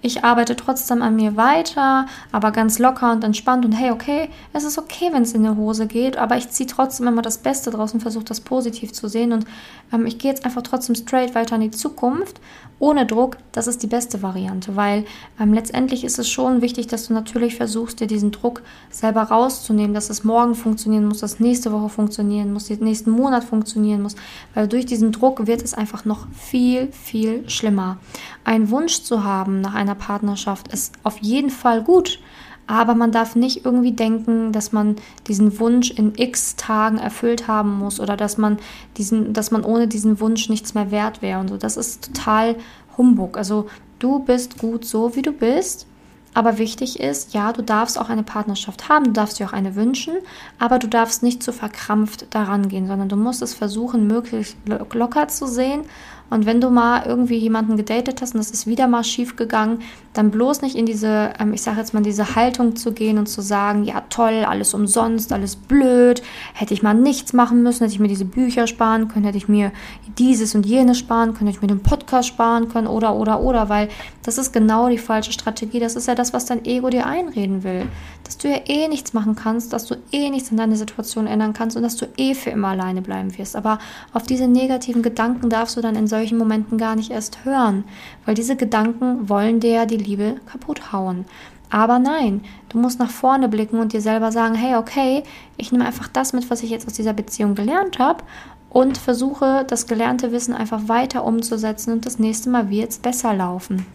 ich 0.01 0.23
arbeite 0.23 0.55
trotzdem 0.55 1.01
an 1.01 1.15
mir 1.15 1.35
weiter, 1.37 2.05
aber 2.31 2.51
ganz 2.51 2.79
locker 2.79 3.11
und 3.11 3.23
entspannt 3.23 3.65
und 3.65 3.71
hey, 3.71 3.91
okay, 3.91 4.29
es 4.53 4.63
ist 4.63 4.77
okay, 4.77 5.09
wenn 5.11 5.23
es 5.23 5.33
in 5.33 5.43
die 5.43 5.49
Hose 5.49 5.87
geht, 5.87 6.17
aber 6.17 6.37
ich 6.37 6.49
ziehe 6.49 6.67
trotzdem 6.67 7.07
immer 7.07 7.21
das 7.21 7.39
Beste 7.39 7.71
draus 7.71 7.93
und 7.93 8.01
versuche 8.01 8.25
das 8.25 8.41
positiv 8.41 8.93
zu 8.93 9.07
sehen 9.07 9.33
und 9.33 9.45
ähm, 9.91 10.05
ich 10.05 10.17
gehe 10.19 10.31
jetzt 10.31 10.45
einfach 10.45 10.61
trotzdem 10.61 10.95
straight 10.95 11.35
weiter 11.35 11.55
in 11.55 11.61
die 11.61 11.71
Zukunft, 11.71 12.39
ohne 12.79 13.07
Druck, 13.07 13.37
das 13.53 13.65
ist 13.65 13.81
die 13.81 13.87
beste 13.87 14.21
Variante, 14.21 14.75
weil 14.75 15.05
ähm, 15.39 15.53
letztendlich 15.53 16.03
ist 16.03 16.19
es 16.19 16.29
schon 16.29 16.61
wichtig, 16.61 16.85
dass 16.85 17.07
du 17.07 17.13
natürlich 17.13 17.55
versuchst, 17.55 17.99
dir 17.99 18.07
diesen 18.07 18.31
Druck 18.31 18.61
selber 18.91 19.23
rauszunehmen, 19.23 19.95
dass 19.95 20.11
es 20.11 20.23
morgen 20.23 20.53
funktionieren 20.53 21.07
muss, 21.07 21.21
dass 21.21 21.39
nächste 21.39 21.71
Woche 21.71 21.89
funktionieren 21.89 22.53
muss, 22.53 22.65
den 22.65 22.83
nächsten 22.83 23.09
Monat 23.09 23.43
funktionieren 23.43 24.03
muss, 24.03 24.15
weil 24.53 24.67
durch 24.67 24.85
diesen 24.85 25.11
Druck 25.11 25.47
wird 25.47 25.63
es 25.63 25.73
einfach 25.73 26.05
noch 26.05 26.27
viel, 26.33 26.91
viel 26.91 27.49
schlimmer. 27.49 27.97
Ein 28.43 28.69
Wunsch 28.69 29.01
zu 29.01 29.23
haben 29.23 29.59
nach 29.61 29.73
einer 29.87 29.95
Partnerschaft 29.95 30.67
ist 30.69 30.93
auf 31.03 31.17
jeden 31.19 31.49
Fall 31.49 31.83
gut, 31.83 32.19
aber 32.67 32.95
man 32.95 33.13
darf 33.13 33.35
nicht 33.35 33.65
irgendwie 33.65 33.93
denken, 33.93 34.51
dass 34.51 34.73
man 34.73 34.97
diesen 35.27 35.59
Wunsch 35.59 35.89
in 35.89 36.13
x 36.17 36.57
Tagen 36.57 36.97
erfüllt 36.97 37.47
haben 37.47 37.77
muss 37.79 37.99
oder 37.99 38.17
dass 38.17 38.37
man 38.37 38.59
diesen, 38.97 39.33
dass 39.33 39.51
man 39.51 39.63
ohne 39.63 39.87
diesen 39.87 40.19
Wunsch 40.19 40.49
nichts 40.49 40.73
mehr 40.73 40.91
wert 40.91 41.21
wäre 41.21 41.39
und 41.39 41.47
so. 41.47 41.57
Das 41.57 41.77
ist 41.77 42.13
total 42.13 42.55
Humbug. 42.97 43.37
Also 43.37 43.67
du 43.99 44.19
bist 44.19 44.57
gut 44.57 44.83
so, 44.83 45.15
wie 45.15 45.21
du 45.21 45.31
bist. 45.31 45.87
Aber 46.33 46.59
wichtig 46.59 46.99
ist, 46.99 47.33
ja, 47.33 47.51
du 47.51 47.63
darfst 47.63 47.97
auch 47.97 48.09
eine 48.09 48.21
Partnerschaft 48.21 48.89
haben, 48.89 49.05
du 49.05 49.11
darfst 49.11 49.39
dir 49.39 49.47
auch 49.47 49.53
eine 49.53 49.73
wünschen, 49.75 50.13
aber 50.59 50.77
du 50.77 50.87
darfst 50.87 51.23
nicht 51.23 51.41
zu 51.41 51.51
verkrampft 51.51 52.27
daran 52.29 52.69
gehen, 52.69 52.85
sondern 52.85 53.09
du 53.09 53.15
musst 53.15 53.41
es 53.41 53.55
versuchen, 53.55 54.05
möglichst 54.05 54.55
locker 54.93 55.29
zu 55.29 55.47
sehen 55.47 55.81
und 56.29 56.45
wenn 56.45 56.61
du 56.61 56.69
mal 56.69 57.05
irgendwie 57.05 57.37
jemanden 57.37 57.77
gedatet 57.77 58.21
hast 58.21 58.33
und 58.33 58.39
das 58.39 58.51
ist 58.51 58.67
wieder 58.67 58.87
mal 58.87 59.03
schief 59.03 59.35
gegangen, 59.35 59.79
dann 60.17 60.31
bloß 60.31 60.61
nicht 60.61 60.75
in 60.75 60.85
diese, 60.85 61.33
ähm, 61.39 61.53
ich 61.53 61.61
sage 61.61 61.77
jetzt 61.77 61.93
mal, 61.93 62.03
diese 62.03 62.35
Haltung 62.35 62.75
zu 62.75 62.91
gehen 62.91 63.17
und 63.17 63.27
zu 63.27 63.41
sagen, 63.41 63.83
ja 63.83 64.01
toll, 64.09 64.45
alles 64.47 64.73
umsonst, 64.73 65.31
alles 65.31 65.55
blöd, 65.55 66.21
hätte 66.53 66.73
ich 66.73 66.83
mal 66.83 66.93
nichts 66.93 67.33
machen 67.33 67.63
müssen, 67.63 67.83
hätte 67.83 67.93
ich 67.93 67.99
mir 67.99 68.07
diese 68.07 68.25
Bücher 68.25 68.67
sparen 68.67 69.07
können, 69.07 69.25
hätte 69.25 69.37
ich 69.37 69.47
mir 69.47 69.71
dieses 70.17 70.55
und 70.55 70.65
jenes 70.65 70.97
sparen 70.97 71.33
können, 71.33 71.47
hätte 71.47 71.57
ich 71.57 71.61
mir 71.61 71.67
den 71.67 71.83
Podcast 71.83 72.29
sparen 72.29 72.69
können 72.69 72.87
oder, 72.87 73.15
oder, 73.15 73.41
oder, 73.41 73.69
weil 73.69 73.89
das 74.27 74.37
ist 74.37 74.51
genau 74.51 74.89
die 74.89 74.97
falsche 74.97 75.31
Strategie. 75.31 75.79
Das 75.79 75.95
ist 75.95 76.05
ja 76.05 76.13
das, 76.13 76.33
was 76.33 76.45
dein 76.45 76.65
Ego 76.65 76.89
dir 76.89 77.05
einreden 77.05 77.63
will. 77.63 77.87
Dass 78.25 78.37
du 78.37 78.49
ja 78.49 78.59
eh 78.65 78.89
nichts 78.89 79.13
machen 79.13 79.37
kannst, 79.37 79.71
dass 79.71 79.85
du 79.85 79.95
eh 80.11 80.29
nichts 80.29 80.51
in 80.51 80.57
deiner 80.57 80.75
Situation 80.75 81.27
ändern 81.27 81.53
kannst 81.53 81.77
und 81.77 81.83
dass 81.83 81.95
du 81.95 82.07
eh 82.17 82.33
für 82.33 82.49
immer 82.49 82.67
alleine 82.69 83.01
bleiben 83.01 83.37
wirst. 83.37 83.55
Aber 83.55 83.79
auf 84.11 84.23
diese 84.23 84.49
negativen 84.49 85.01
Gedanken 85.01 85.49
darfst 85.49 85.77
du 85.77 85.81
dann 85.81 85.95
in 85.95 86.07
solchen 86.07 86.37
Momenten 86.37 86.77
gar 86.77 86.97
nicht 86.97 87.09
erst 87.09 87.45
hören, 87.45 87.85
weil 88.25 88.35
diese 88.35 88.57
Gedanken 88.57 89.29
wollen 89.29 89.61
dir 89.61 89.85
die 89.85 89.95
Liebe 90.07 90.37
kaputt 90.51 90.91
hauen. 90.91 91.25
Aber 91.69 91.99
nein, 91.99 92.41
du 92.69 92.79
musst 92.79 92.99
nach 92.99 93.09
vorne 93.09 93.49
blicken 93.49 93.79
und 93.79 93.93
dir 93.93 94.01
selber 94.01 94.31
sagen, 94.31 94.55
hey, 94.55 94.75
okay, 94.75 95.23
ich 95.57 95.71
nehme 95.71 95.85
einfach 95.85 96.07
das 96.07 96.33
mit, 96.33 96.49
was 96.49 96.63
ich 96.63 96.69
jetzt 96.69 96.87
aus 96.87 96.93
dieser 96.93 97.13
Beziehung 97.13 97.55
gelernt 97.55 97.99
habe 97.99 98.23
und 98.69 98.97
versuche 98.97 99.65
das 99.67 99.85
gelernte 99.85 100.31
Wissen 100.31 100.53
einfach 100.53 100.87
weiter 100.87 101.25
umzusetzen 101.25 101.91
und 101.91 102.05
das 102.05 102.19
nächste 102.19 102.49
Mal 102.49 102.69
wird 102.69 102.91
es 102.91 102.99
besser 102.99 103.33
laufen. 103.33 103.85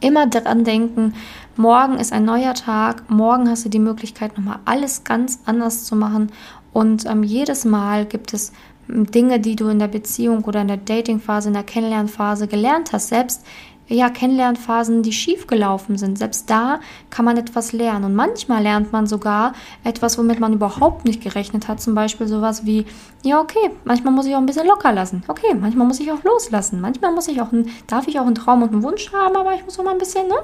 Immer 0.00 0.26
daran 0.26 0.64
denken, 0.64 1.14
morgen 1.56 1.96
ist 1.96 2.12
ein 2.12 2.24
neuer 2.24 2.54
Tag, 2.54 3.08
morgen 3.08 3.48
hast 3.48 3.64
du 3.64 3.68
die 3.68 3.78
Möglichkeit, 3.78 4.36
nochmal 4.36 4.58
alles 4.64 5.04
ganz 5.04 5.40
anders 5.46 5.84
zu 5.84 5.96
machen 5.96 6.30
und 6.72 7.06
ähm, 7.06 7.22
jedes 7.22 7.64
Mal 7.64 8.04
gibt 8.04 8.34
es 8.34 8.52
Dinge, 8.88 9.38
die 9.38 9.56
du 9.56 9.68
in 9.68 9.78
der 9.78 9.88
Beziehung 9.88 10.44
oder 10.44 10.60
in 10.60 10.68
der 10.68 10.76
Datingphase, 10.76 11.48
in 11.48 11.54
der 11.54 11.62
Kennenlernphase 11.62 12.48
gelernt 12.48 12.92
hast, 12.92 13.08
selbst 13.08 13.44
ja, 13.92 14.08
Kennenlernphasen, 14.10 15.02
die 15.02 15.12
schief 15.12 15.46
gelaufen 15.46 15.98
sind. 15.98 16.18
Selbst 16.18 16.48
da 16.48 16.80
kann 17.10 17.24
man 17.24 17.36
etwas 17.36 17.72
lernen. 17.72 18.04
Und 18.04 18.14
manchmal 18.14 18.62
lernt 18.62 18.92
man 18.92 19.06
sogar 19.06 19.52
etwas, 19.84 20.18
womit 20.18 20.40
man 20.40 20.52
überhaupt 20.52 21.04
nicht 21.04 21.22
gerechnet 21.22 21.68
hat. 21.68 21.80
Zum 21.80 21.94
Beispiel 21.94 22.26
sowas 22.26 22.64
wie, 22.64 22.86
ja, 23.22 23.40
okay, 23.40 23.70
manchmal 23.84 24.12
muss 24.12 24.26
ich 24.26 24.34
auch 24.34 24.40
ein 24.40 24.46
bisschen 24.46 24.66
locker 24.66 24.92
lassen. 24.92 25.22
Okay, 25.28 25.54
manchmal 25.58 25.86
muss 25.86 26.00
ich 26.00 26.10
auch 26.10 26.24
loslassen. 26.24 26.80
Manchmal 26.80 27.12
muss 27.12 27.28
ich 27.28 27.40
auch 27.40 27.48
darf 27.86 28.08
ich 28.08 28.18
auch 28.18 28.26
einen 28.26 28.34
Traum 28.34 28.62
und 28.62 28.72
einen 28.72 28.82
Wunsch 28.82 29.12
haben, 29.12 29.36
aber 29.36 29.54
ich 29.54 29.64
muss 29.64 29.78
auch 29.78 29.84
mal 29.84 29.92
ein 29.92 29.98
bisschen 29.98 30.26
ne, 30.28 30.34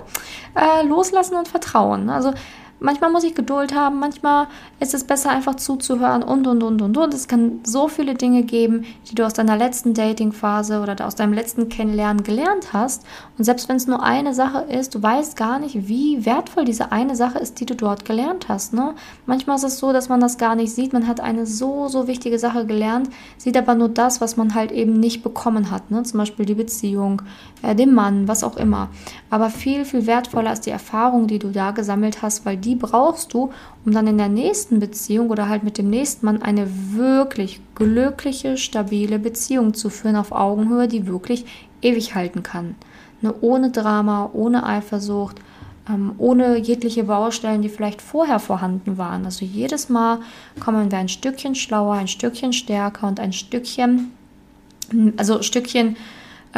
äh, 0.54 0.86
loslassen 0.86 1.36
und 1.36 1.48
vertrauen. 1.48 2.10
Also 2.10 2.32
Manchmal 2.80 3.10
muss 3.10 3.24
ich 3.24 3.34
Geduld 3.34 3.74
haben, 3.74 3.98
manchmal 3.98 4.46
ist 4.78 4.94
es 4.94 5.04
besser 5.04 5.30
einfach 5.30 5.56
zuzuhören 5.56 6.22
und 6.22 6.46
und 6.46 6.62
und 6.62 6.80
und 6.80 6.96
und. 6.96 7.14
Es 7.14 7.26
kann 7.26 7.60
so 7.64 7.88
viele 7.88 8.14
Dinge 8.14 8.44
geben, 8.44 8.84
die 9.10 9.16
du 9.16 9.26
aus 9.26 9.32
deiner 9.32 9.56
letzten 9.56 9.94
Dating-Phase 9.94 10.80
oder 10.80 11.04
aus 11.04 11.16
deinem 11.16 11.32
letzten 11.32 11.68
Kennenlernen 11.68 12.22
gelernt 12.22 12.72
hast. 12.72 13.04
Und 13.36 13.44
selbst 13.44 13.68
wenn 13.68 13.76
es 13.76 13.88
nur 13.88 14.02
eine 14.02 14.32
Sache 14.32 14.60
ist, 14.70 14.94
du 14.94 15.02
weißt 15.02 15.36
gar 15.36 15.58
nicht, 15.58 15.88
wie 15.88 16.24
wertvoll 16.24 16.64
diese 16.64 16.92
eine 16.92 17.16
Sache 17.16 17.38
ist, 17.38 17.58
die 17.58 17.66
du 17.66 17.74
dort 17.74 18.04
gelernt 18.04 18.48
hast. 18.48 18.72
Ne? 18.72 18.94
Manchmal 19.26 19.56
ist 19.56 19.64
es 19.64 19.78
so, 19.78 19.92
dass 19.92 20.08
man 20.08 20.20
das 20.20 20.38
gar 20.38 20.54
nicht 20.54 20.72
sieht. 20.72 20.92
Man 20.92 21.08
hat 21.08 21.20
eine 21.20 21.46
so, 21.46 21.88
so 21.88 22.06
wichtige 22.06 22.38
Sache 22.38 22.64
gelernt, 22.64 23.10
sieht 23.38 23.56
aber 23.56 23.74
nur 23.74 23.88
das, 23.88 24.20
was 24.20 24.36
man 24.36 24.54
halt 24.54 24.70
eben 24.70 24.92
nicht 25.00 25.22
bekommen 25.24 25.70
hat. 25.72 25.90
Ne? 25.90 26.04
Zum 26.04 26.18
Beispiel 26.18 26.46
die 26.46 26.54
Beziehung, 26.54 27.22
äh, 27.62 27.74
den 27.74 27.92
Mann, 27.92 28.28
was 28.28 28.44
auch 28.44 28.56
immer. 28.56 28.88
Aber 29.30 29.50
viel, 29.50 29.84
viel 29.84 30.06
wertvoller 30.06 30.52
ist 30.52 30.66
die 30.66 30.70
Erfahrung, 30.70 31.26
die 31.26 31.38
du 31.38 31.50
da 31.50 31.72
gesammelt 31.72 32.22
hast, 32.22 32.46
weil 32.46 32.56
die 32.56 32.74
brauchst 32.74 33.34
du, 33.34 33.50
um 33.84 33.92
dann 33.92 34.06
in 34.06 34.16
der 34.16 34.28
nächsten 34.28 34.80
Beziehung 34.80 35.28
oder 35.28 35.48
halt 35.48 35.64
mit 35.64 35.76
dem 35.76 35.90
nächsten 35.90 36.24
Mann 36.24 36.40
eine 36.40 36.66
wirklich 36.94 37.60
glückliche, 37.74 38.56
stabile 38.56 39.18
Beziehung 39.18 39.74
zu 39.74 39.90
führen 39.90 40.16
auf 40.16 40.32
Augenhöhe, 40.32 40.88
die 40.88 41.06
wirklich 41.06 41.44
ewig 41.82 42.14
halten 42.14 42.42
kann. 42.42 42.74
Ne, 43.20 43.34
ohne 43.40 43.70
Drama, 43.70 44.30
ohne 44.32 44.64
Eifersucht, 44.64 45.40
ähm, 45.88 46.14
ohne 46.18 46.56
jegliche 46.56 47.04
Baustellen, 47.04 47.62
die 47.62 47.68
vielleicht 47.68 48.00
vorher 48.00 48.38
vorhanden 48.38 48.96
waren. 48.96 49.24
Also 49.24 49.44
jedes 49.44 49.88
Mal 49.88 50.20
kommen 50.60 50.90
wir 50.90 50.98
ein 50.98 51.08
Stückchen 51.08 51.54
schlauer, 51.54 51.94
ein 51.94 52.08
Stückchen 52.08 52.52
stärker 52.52 53.08
und 53.08 53.20
ein 53.20 53.32
Stückchen, 53.32 54.12
also 55.16 55.42
Stückchen 55.42 55.96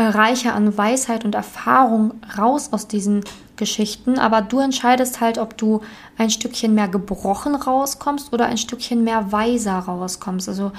äh, 0.00 0.04
reicher 0.04 0.54
an 0.54 0.78
Weisheit 0.78 1.26
und 1.26 1.34
Erfahrung 1.34 2.14
raus 2.38 2.70
aus 2.72 2.88
diesen 2.88 3.22
Geschichten. 3.56 4.18
Aber 4.18 4.40
du 4.40 4.58
entscheidest 4.58 5.20
halt, 5.20 5.36
ob 5.36 5.58
du 5.58 5.82
ein 6.16 6.30
Stückchen 6.30 6.74
mehr 6.74 6.88
gebrochen 6.88 7.54
rauskommst 7.54 8.32
oder 8.32 8.46
ein 8.46 8.56
Stückchen 8.56 9.04
mehr 9.04 9.30
weiser 9.30 9.78
rauskommst. 9.78 10.48
Also 10.48 10.72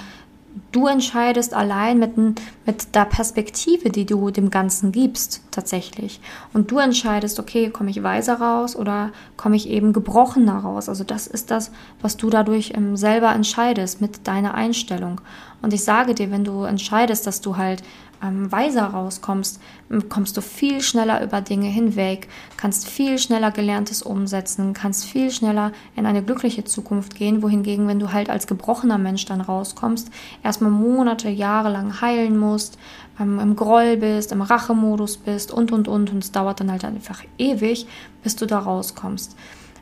du 0.72 0.88
entscheidest 0.88 1.54
allein 1.54 2.00
mit, 2.00 2.16
mit 2.16 2.96
der 2.96 3.04
Perspektive, 3.04 3.90
die 3.90 4.06
du 4.06 4.32
dem 4.32 4.50
Ganzen 4.50 4.90
gibst, 4.90 5.40
tatsächlich. 5.52 6.20
Und 6.52 6.72
du 6.72 6.78
entscheidest, 6.78 7.38
okay, 7.38 7.70
komme 7.70 7.90
ich 7.90 8.02
weiser 8.02 8.40
raus 8.40 8.74
oder 8.74 9.10
komme 9.36 9.54
ich 9.54 9.68
eben 9.68 9.92
gebrochener 9.92 10.58
raus. 10.58 10.88
Also 10.88 11.04
das 11.04 11.28
ist 11.28 11.52
das, 11.52 11.70
was 12.00 12.16
du 12.16 12.28
dadurch 12.28 12.72
ähm, 12.74 12.96
selber 12.96 13.32
entscheidest 13.32 14.00
mit 14.00 14.26
deiner 14.26 14.54
Einstellung. 14.54 15.20
Und 15.62 15.72
ich 15.72 15.84
sage 15.84 16.16
dir, 16.16 16.32
wenn 16.32 16.42
du 16.42 16.64
entscheidest, 16.64 17.24
dass 17.28 17.40
du 17.40 17.56
halt 17.56 17.84
ähm, 18.22 18.50
weiser 18.50 18.84
rauskommst, 18.84 19.60
kommst 20.08 20.36
du 20.36 20.40
viel 20.40 20.80
schneller 20.80 21.22
über 21.22 21.40
Dinge 21.40 21.68
hinweg, 21.68 22.28
kannst 22.56 22.88
viel 22.88 23.18
schneller 23.18 23.50
Gelerntes 23.50 24.02
umsetzen, 24.02 24.72
kannst 24.72 25.04
viel 25.04 25.30
schneller 25.30 25.72
in 25.96 26.06
eine 26.06 26.22
glückliche 26.22 26.64
Zukunft 26.64 27.14
gehen, 27.14 27.42
wohingegen, 27.42 27.88
wenn 27.88 27.98
du 27.98 28.12
halt 28.12 28.30
als 28.30 28.46
gebrochener 28.46 28.98
Mensch 28.98 29.24
dann 29.26 29.40
rauskommst, 29.40 30.10
erstmal 30.42 30.70
Monate, 30.70 31.28
Jahre 31.28 31.70
lang 31.70 32.00
heilen 32.00 32.38
musst, 32.38 32.78
ähm, 33.20 33.38
im 33.38 33.56
Groll 33.56 33.96
bist, 33.96 34.32
im 34.32 34.42
Rachemodus 34.42 35.16
bist 35.16 35.52
und, 35.52 35.72
und, 35.72 35.88
und, 35.88 36.10
und 36.10 36.24
es 36.24 36.32
dauert 36.32 36.60
dann 36.60 36.70
halt 36.70 36.84
einfach 36.84 37.22
ewig, 37.38 37.86
bis 38.22 38.36
du 38.36 38.46
da 38.46 38.58
rauskommst. 38.58 39.36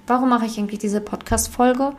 Warum 0.07 0.31
mache 0.31 0.47
ich 0.47 0.59
eigentlich 0.59 0.81
diese 0.81 1.01
Podcast-Folge? 1.01 1.93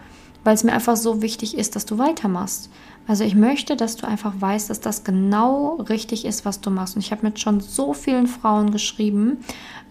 Weil 0.44 0.56
es 0.56 0.64
mir 0.64 0.74
einfach 0.74 0.98
so 0.98 1.22
wichtig 1.22 1.56
ist, 1.56 1.76
dass 1.76 1.86
du 1.86 2.00
weitermachst 2.00 2.72
also 3.08 3.24
ich 3.24 3.36
möchte, 3.36 3.76
dass 3.76 3.96
du 3.96 4.08
einfach 4.08 4.34
weißt, 4.40 4.70
dass 4.70 4.80
das 4.80 5.04
genau 5.04 5.76
richtig 5.90 6.26
ist, 6.26 6.46
was 6.46 6.62
du 6.62 6.70
machst. 6.70 6.96
Und 6.96 7.02
ich 7.02 7.12
habe 7.12 7.26
mit 7.26 7.40
schon 7.40 7.60
so 7.60 7.94
vielen 7.94 8.28
Frauen 8.28 8.72
geschrieben. 8.72 9.40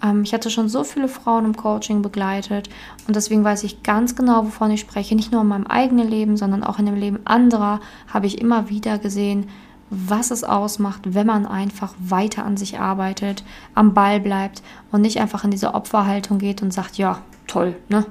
Ähm, 0.02 0.22
ich 0.22 0.32
hatte 0.32 0.50
schon 0.50 0.68
so 0.68 0.84
viele 0.84 1.08
Frauen 1.08 1.44
im 1.44 1.56
Coaching 1.56 2.02
begleitet. 2.02 2.70
Und 3.06 3.16
deswegen 3.16 3.44
weiß 3.44 3.64
ich 3.64 3.82
ganz 3.82 4.14
genau, 4.14 4.44
wovon 4.44 4.70
ich 4.70 4.80
spreche. 4.80 5.16
Nicht 5.16 5.32
nur 5.32 5.42
in 5.42 5.48
meinem 5.48 5.66
eigenen 5.66 6.08
Leben, 6.08 6.36
sondern 6.36 6.62
auch 6.62 6.78
in 6.78 6.86
dem 6.86 6.94
Leben 6.94 7.18
anderer 7.24 7.80
habe 8.08 8.26
ich 8.26 8.40
immer 8.40 8.68
wieder 8.68 8.98
gesehen, 8.98 9.48
was 9.90 10.30
es 10.30 10.44
ausmacht, 10.44 11.14
wenn 11.14 11.26
man 11.26 11.46
einfach 11.46 11.94
weiter 11.98 12.44
an 12.44 12.56
sich 12.56 12.78
arbeitet, 12.78 13.42
am 13.74 13.92
Ball 13.92 14.20
bleibt 14.20 14.62
und 14.92 15.00
nicht 15.00 15.20
einfach 15.20 15.42
in 15.42 15.50
diese 15.50 15.74
Opferhaltung 15.74 16.38
geht 16.38 16.62
und 16.62 16.72
sagt, 16.72 16.96
ja, 16.96 17.22
toll, 17.48 17.74
ne? 17.88 18.06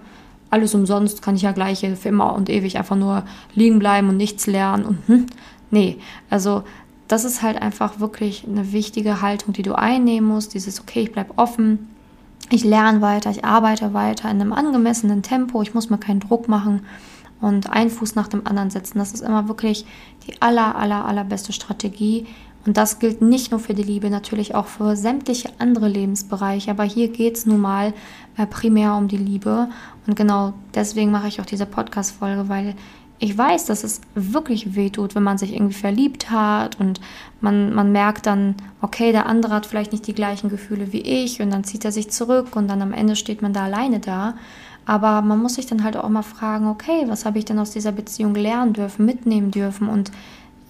Alles 0.49 0.73
umsonst, 0.73 1.21
kann 1.21 1.35
ich 1.35 1.43
ja 1.43 1.51
gleich 1.51 1.79
für 1.79 2.09
immer 2.09 2.33
und 2.33 2.49
ewig 2.49 2.77
einfach 2.77 2.95
nur 2.95 3.23
liegen 3.53 3.79
bleiben 3.79 4.09
und 4.09 4.17
nichts 4.17 4.47
lernen 4.47 4.85
und 4.85 5.07
hm, 5.07 5.25
nee, 5.71 5.97
also 6.29 6.63
das 7.07 7.25
ist 7.25 7.41
halt 7.41 7.61
einfach 7.61 7.99
wirklich 7.99 8.45
eine 8.47 8.71
wichtige 8.71 9.21
Haltung, 9.21 9.53
die 9.53 9.63
du 9.63 9.73
einnehmen 9.73 10.27
musst, 10.27 10.53
dieses 10.53 10.79
okay, 10.79 11.01
ich 11.01 11.11
bleibe 11.11 11.33
offen, 11.37 11.89
ich 12.51 12.63
lerne 12.63 13.01
weiter, 13.01 13.31
ich 13.31 13.43
arbeite 13.43 13.93
weiter 13.93 14.29
in 14.29 14.41
einem 14.41 14.53
angemessenen 14.53 15.23
Tempo, 15.23 15.61
ich 15.61 15.73
muss 15.73 15.89
mir 15.89 15.97
keinen 15.97 16.19
Druck 16.19 16.47
machen 16.47 16.81
und 17.41 17.69
einen 17.69 17.89
Fuß 17.89 18.15
nach 18.15 18.27
dem 18.27 18.45
anderen 18.45 18.69
setzen. 18.69 18.99
Das 18.99 19.13
ist 19.13 19.21
immer 19.21 19.47
wirklich 19.47 19.85
die 20.27 20.41
aller, 20.41 20.75
aller, 20.75 21.05
allerbeste 21.05 21.53
Strategie, 21.53 22.27
und 22.69 22.77
das 22.77 22.99
gilt 22.99 23.19
nicht 23.19 23.49
nur 23.49 23.59
für 23.59 23.73
die 23.73 23.81
Liebe, 23.81 24.11
natürlich 24.11 24.53
auch 24.53 24.67
für 24.67 24.95
sämtliche 24.95 25.49
andere 25.57 25.87
Lebensbereiche. 25.87 26.69
Aber 26.69 26.83
hier 26.83 27.07
geht 27.07 27.35
es 27.35 27.47
nun 27.47 27.59
mal 27.59 27.95
äh, 28.37 28.45
primär 28.45 28.93
um 28.93 29.07
die 29.07 29.17
Liebe. 29.17 29.69
Und 30.05 30.15
genau 30.15 30.53
deswegen 30.75 31.09
mache 31.09 31.27
ich 31.29 31.41
auch 31.41 31.47
diese 31.47 31.65
Podcast-Folge, 31.65 32.47
weil 32.47 32.75
ich 33.17 33.35
weiß, 33.35 33.65
dass 33.65 33.83
es 33.83 34.01
wirklich 34.13 34.75
wehtut, 34.75 35.15
wenn 35.15 35.23
man 35.23 35.39
sich 35.39 35.55
irgendwie 35.55 35.73
verliebt 35.73 36.29
hat 36.29 36.79
und 36.79 37.01
man, 37.41 37.73
man 37.73 37.91
merkt 37.91 38.27
dann, 38.27 38.53
okay, 38.83 39.13
der 39.13 39.25
andere 39.25 39.55
hat 39.55 39.65
vielleicht 39.65 39.91
nicht 39.91 40.05
die 40.05 40.13
gleichen 40.13 40.51
Gefühle 40.51 40.93
wie 40.93 41.01
ich 41.01 41.41
und 41.41 41.49
dann 41.49 41.63
zieht 41.63 41.85
er 41.85 41.91
sich 41.91 42.11
zurück 42.11 42.55
und 42.55 42.67
dann 42.67 42.83
am 42.83 42.93
Ende 42.93 43.15
steht 43.15 43.41
man 43.41 43.51
da 43.51 43.63
alleine 43.63 43.99
da. 43.99 44.35
Aber 44.85 45.23
man 45.23 45.39
muss 45.39 45.55
sich 45.55 45.65
dann 45.65 45.83
halt 45.83 45.97
auch 45.97 46.07
mal 46.07 46.21
fragen, 46.21 46.67
okay, 46.67 47.05
was 47.07 47.25
habe 47.25 47.39
ich 47.39 47.45
denn 47.45 47.57
aus 47.57 47.71
dieser 47.71 47.93
Beziehung 47.93 48.35
lernen 48.35 48.73
dürfen, 48.73 49.07
mitnehmen 49.07 49.49
dürfen 49.49 49.89
und 49.89 50.11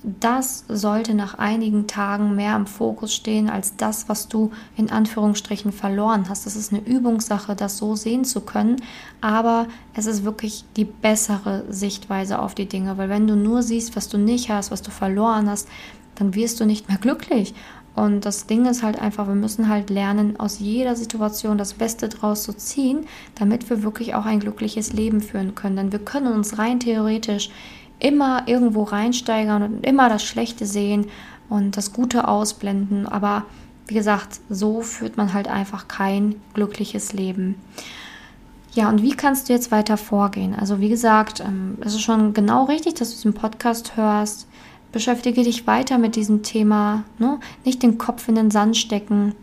das 0.03 0.63
sollte 0.70 1.13
nach 1.13 1.34
einigen 1.34 1.86
Tagen 1.86 2.36
mehr 2.36 2.56
im 2.56 2.68
Fokus 2.68 3.13
stehen 3.13 3.50
als 3.50 3.75
das, 3.75 4.08
was 4.08 4.29
du 4.29 4.51
in 4.77 4.89
Anführungsstrichen 4.89 5.74
verloren 5.74 6.29
hast. 6.29 6.46
Das 6.46 6.56
ist 6.56 6.72
eine 6.72 6.86
Übungssache, 6.86 7.56
das 7.56 7.77
so 7.77 7.96
sehen 7.96 8.24
zu 8.24 8.41
können, 8.41 8.77
aber 9.20 9.68
es 9.94 10.06
ist 10.06 10.24
wirklich 10.24 10.63
die 10.77 10.86
bessere 10.86 11.65
Sichtweise 11.70 12.39
auf 12.39 12.56
die 12.56 12.68
Dinge, 12.68 12.98
weil 12.98 13.10
wenn 13.10 13.27
du 13.27 13.36
nur 13.36 13.62
siehst, 13.62 13.98
was 13.98 14.08
du 14.08 14.18
nicht 14.18 14.50
hast, 14.50 14.72
was 14.72 14.82
du 14.82 14.91
verloren 14.91 15.50
hast, 15.50 15.68
dann 16.15 16.34
wirst 16.34 16.60
du 16.60 16.65
nicht 16.65 16.88
mehr 16.88 16.98
glücklich. 16.98 17.53
Und 17.96 18.25
das 18.25 18.46
Ding 18.46 18.65
ist 18.65 18.84
halt 18.84 19.01
einfach, 19.01 19.27
wir 19.27 19.36
müssen 19.36 19.68
halt 19.68 19.89
lernen, 19.89 20.39
aus 20.39 20.60
jeder 20.60 20.96
Situation 20.96 21.58
das 21.58 21.74
Beste 21.74 22.08
draus 22.08 22.44
zu 22.44 22.53
ziehen, 22.53 23.06
damit 23.36 23.70
wir 23.70 23.84
wirklich 23.84 24.15
auch 24.15 24.25
ein 24.25 24.39
glückliches 24.39 24.94
Leben 24.94 25.20
führen 25.20 25.56
können. 25.56 25.75
Denn 25.75 25.91
wir 25.91 26.00
können 26.00 26.32
uns 26.32 26.58
rein 26.58 26.79
theoretisch 26.79 27.50
immer 28.00 28.48
irgendwo 28.48 28.84
reinsteigern 28.84 29.62
und 29.62 29.86
immer 29.86 30.10
das 30.10 30.24
Schlechte 30.24 30.65
sehen 30.65 31.08
und 31.50 31.77
das 31.77 31.94
Gute 31.94 32.27
ausblenden. 32.27 33.08
Aber 33.08 33.46
wie 33.88 33.94
gesagt, 33.96 34.39
so 34.50 34.82
führt 34.82 35.18
man 35.18 35.34
halt 35.34 35.48
einfach 35.48 35.88
kein 35.88 36.36
glückliches 36.53 37.13
Leben. 37.13 37.56
Ja, 38.74 38.88
und 38.88 39.01
wie 39.01 39.12
kannst 39.12 39.50
du 39.50 39.53
jetzt 39.53 39.72
weiter 39.72 39.98
vorgehen? 39.98 40.53
Also 40.53 40.79
wie 40.79 40.89
gesagt, 40.89 41.39
ähm, 41.39 41.77
es 41.82 41.96
ist 41.96 42.01
schon 42.01 42.34
genau 42.34 42.65
richtig, 42.65 42.94
dass 42.96 43.10
du 43.10 43.15
diesen 43.15 43.34
Podcast 43.34 43.98
hörst. 43.98 44.48
Beschäftige 44.91 45.44
dich 45.44 45.68
weiter 45.68 45.98
mit 45.98 46.15
diesem 46.15 46.44
Thema. 46.44 47.03
Ne? 47.18 47.39
Nicht 47.65 47.82
den 47.82 47.98
Kopf 47.98 48.27
in 48.27 48.36
den 48.36 48.51
Sand 48.51 48.77
stecken. 48.77 49.34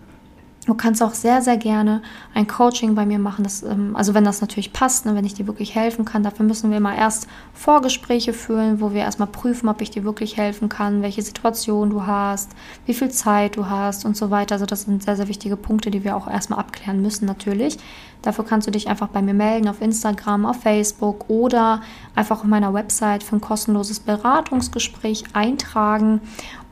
Du 0.66 0.74
kannst 0.74 1.00
auch 1.00 1.14
sehr, 1.14 1.42
sehr 1.42 1.56
gerne 1.56 2.02
ein 2.34 2.48
Coaching 2.48 2.96
bei 2.96 3.06
mir 3.06 3.20
machen. 3.20 3.44
Das, 3.44 3.62
ähm, 3.62 3.94
also 3.94 4.14
wenn 4.14 4.24
das 4.24 4.40
natürlich 4.40 4.72
passt, 4.72 5.06
ne, 5.06 5.14
wenn 5.14 5.24
ich 5.24 5.34
dir 5.34 5.46
wirklich 5.46 5.76
helfen 5.76 6.04
kann. 6.04 6.24
Dafür 6.24 6.44
müssen 6.44 6.72
wir 6.72 6.80
mal 6.80 6.96
erst 6.96 7.28
Vorgespräche 7.54 8.32
führen, 8.32 8.80
wo 8.80 8.92
wir 8.92 9.02
erstmal 9.02 9.28
prüfen, 9.28 9.68
ob 9.68 9.80
ich 9.80 9.90
dir 9.90 10.02
wirklich 10.02 10.36
helfen 10.36 10.68
kann, 10.68 11.02
welche 11.02 11.22
Situation 11.22 11.90
du 11.90 12.04
hast, 12.04 12.50
wie 12.84 12.94
viel 12.94 13.10
Zeit 13.10 13.56
du 13.56 13.70
hast 13.70 14.04
und 14.04 14.16
so 14.16 14.30
weiter. 14.32 14.56
Also 14.56 14.66
das 14.66 14.82
sind 14.82 15.04
sehr, 15.04 15.14
sehr 15.14 15.28
wichtige 15.28 15.56
Punkte, 15.56 15.92
die 15.92 16.02
wir 16.02 16.16
auch 16.16 16.26
erstmal 16.28 16.58
abklären 16.58 17.00
müssen 17.00 17.26
natürlich. 17.26 17.78
Dafür 18.22 18.44
kannst 18.44 18.66
du 18.66 18.72
dich 18.72 18.88
einfach 18.88 19.08
bei 19.08 19.22
mir 19.22 19.34
melden 19.34 19.68
auf 19.68 19.80
Instagram, 19.80 20.46
auf 20.46 20.62
Facebook 20.62 21.30
oder 21.30 21.80
einfach 22.16 22.40
auf 22.40 22.44
meiner 22.44 22.74
Website 22.74 23.22
für 23.22 23.36
ein 23.36 23.40
kostenloses 23.40 24.00
Beratungsgespräch 24.00 25.24
eintragen 25.32 26.20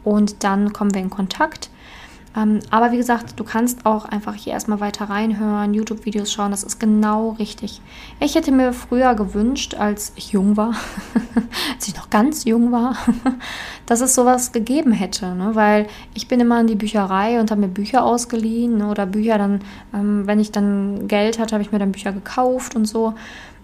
und 0.03 0.43
dann 0.43 0.73
kommen 0.73 0.93
wir 0.95 1.01
in 1.01 1.11
Kontakt. 1.11 1.71
Ähm, 2.37 2.61
aber 2.71 2.91
wie 2.91 2.97
gesagt, 2.97 3.39
du 3.39 3.45
kannst 3.45 3.87
auch 3.87 4.07
einfach 4.07 4.35
hier 4.35 4.53
erstmal 4.55 4.81
weiter 4.81 5.09
reinhören, 5.09 5.73
YouTube-Videos 5.73 6.33
schauen, 6.33 6.51
das 6.51 6.65
ist 6.65 6.81
genau 6.81 7.31
richtig. 7.39 7.81
Ich 8.19 8.35
hätte 8.35 8.51
mir 8.51 8.73
früher 8.73 9.15
gewünscht, 9.15 9.75
als 9.75 10.13
ich 10.17 10.33
jung 10.33 10.57
war, 10.57 10.75
als 11.75 11.89
ich 11.89 11.97
noch 11.97 12.11
ganz 12.11 12.45
jung 12.45 12.73
war, 12.73 12.97
dass 13.87 14.01
es 14.01 14.15
sowas 14.15 14.51
gegeben 14.51 14.93
hätte, 14.93 15.35
ne? 15.35 15.55
weil 15.55 15.87
ich 16.15 16.27
bin 16.27 16.41
immer 16.41 16.61
in 16.61 16.67
die 16.67 16.75
Bücherei 16.75 17.39
und 17.39 17.51
habe 17.51 17.61
mir 17.61 17.69
Bücher 17.69 18.05
ausgeliehen 18.05 18.83
oder 18.83 19.07
Bücher 19.07 19.39
dann, 19.39 19.61
ähm, 19.93 20.27
wenn 20.27 20.41
ich 20.41 20.51
dann 20.51 21.07
Geld 21.07 21.39
hatte, 21.39 21.55
habe 21.55 21.63
ich 21.63 21.71
mir 21.71 21.79
dann 21.79 21.93
Bücher 21.93 22.13
gekauft 22.13 22.75
und 22.75 22.87
so. 22.87 23.15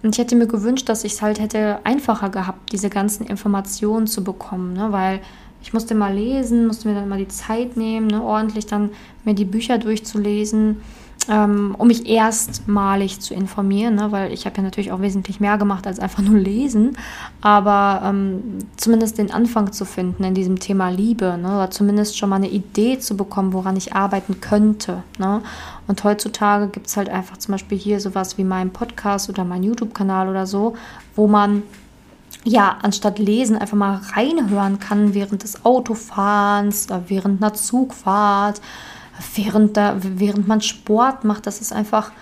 Und 0.03 0.15
ich 0.15 0.19
hätte 0.19 0.37
mir 0.37 0.47
gewünscht, 0.47 0.89
dass 0.89 1.05
ich 1.05 1.13
es 1.13 1.23
halt 1.23 1.41
hätte 1.41 1.81
einfacher 1.85 2.31
gehabt, 2.31 2.73
diese 2.73 2.89
ganzen 2.89 3.27
Informationen 3.27 4.07
zu 4.07 4.25
bekommen, 4.25 4.73
ne? 4.75 4.93
weil 4.93 5.21
ich 5.63 5.73
musste 5.73 5.95
mal 5.95 6.15
lesen, 6.15 6.67
musste 6.67 6.89
mir 6.89 6.95
dann 6.95 7.09
mal 7.09 7.19
die 7.19 7.29
Zeit 7.29 7.77
nehmen, 7.77 8.07
ne, 8.07 8.23
ordentlich 8.23 8.67
dann 8.67 8.91
mir 9.25 9.35
die 9.35 9.45
Bücher 9.45 9.79
durchzulesen, 9.79 10.81
ähm, 11.29 11.75
um 11.77 11.89
mich 11.89 12.09
erstmalig 12.09 13.21
zu 13.21 13.35
informieren, 13.35 13.95
ne, 13.95 14.11
weil 14.11 14.33
ich 14.33 14.47
habe 14.47 14.57
ja 14.57 14.63
natürlich 14.63 14.91
auch 14.91 15.03
wesentlich 15.03 15.39
mehr 15.39 15.59
gemacht 15.59 15.87
als 15.87 16.01
einfach 16.01 16.23
nur 16.23 16.39
lesen, 16.39 16.97
aber 17.43 18.03
ähm, 18.05 18.43
zumindest 18.77 19.19
den 19.19 19.31
Anfang 19.31 19.73
zu 19.73 19.85
finden 19.85 20.25
in 20.25 20.35
diesem 20.35 20.59
Thema 20.59 20.89
Liebe, 20.89 21.39
ne, 21.41 21.49
oder 21.49 21.71
zumindest 21.71 22.17
schon 22.17 22.31
mal 22.31 22.37
eine 22.37 22.49
Idee 22.49 22.99
zu 22.99 23.17
bekommen, 23.17 23.53
woran 23.53 23.77
ich 23.77 23.93
arbeiten 23.93 24.41
könnte. 24.41 25.03
Ne. 25.19 25.43
Und 25.87 26.03
heutzutage 26.05 26.69
gibt 26.69 26.87
es 26.87 26.97
halt 26.97 27.09
einfach 27.09 27.37
zum 27.37 27.53
Beispiel 27.53 27.77
hier 27.77 28.01
sowas 28.01 28.39
wie 28.39 28.45
meinen 28.45 28.71
Podcast 28.71 29.29
oder 29.29 29.45
meinen 29.45 29.65
YouTube-Kanal 29.65 30.29
oder 30.29 30.47
so, 30.47 30.75
wo 31.17 31.27
man 31.27 31.63
ja, 32.45 32.79
anstatt 32.83 33.19
lesen 33.19 33.57
einfach 33.57 33.77
mal 33.77 34.01
reinhören 34.15 34.79
kann 34.79 35.15
während 35.15 35.43
des 35.43 35.65
Autofahrens, 35.65 36.89
während 37.09 37.43
einer 37.43 37.55
Zugfahrt, 37.55 38.61
während, 39.35 39.77
da, 39.77 39.97
während 40.01 40.49
man 40.49 40.61
Sport 40.61 41.25
macht. 41.25 41.47
Das 41.47 41.61
ist 41.61 41.73
einfach 41.73 42.13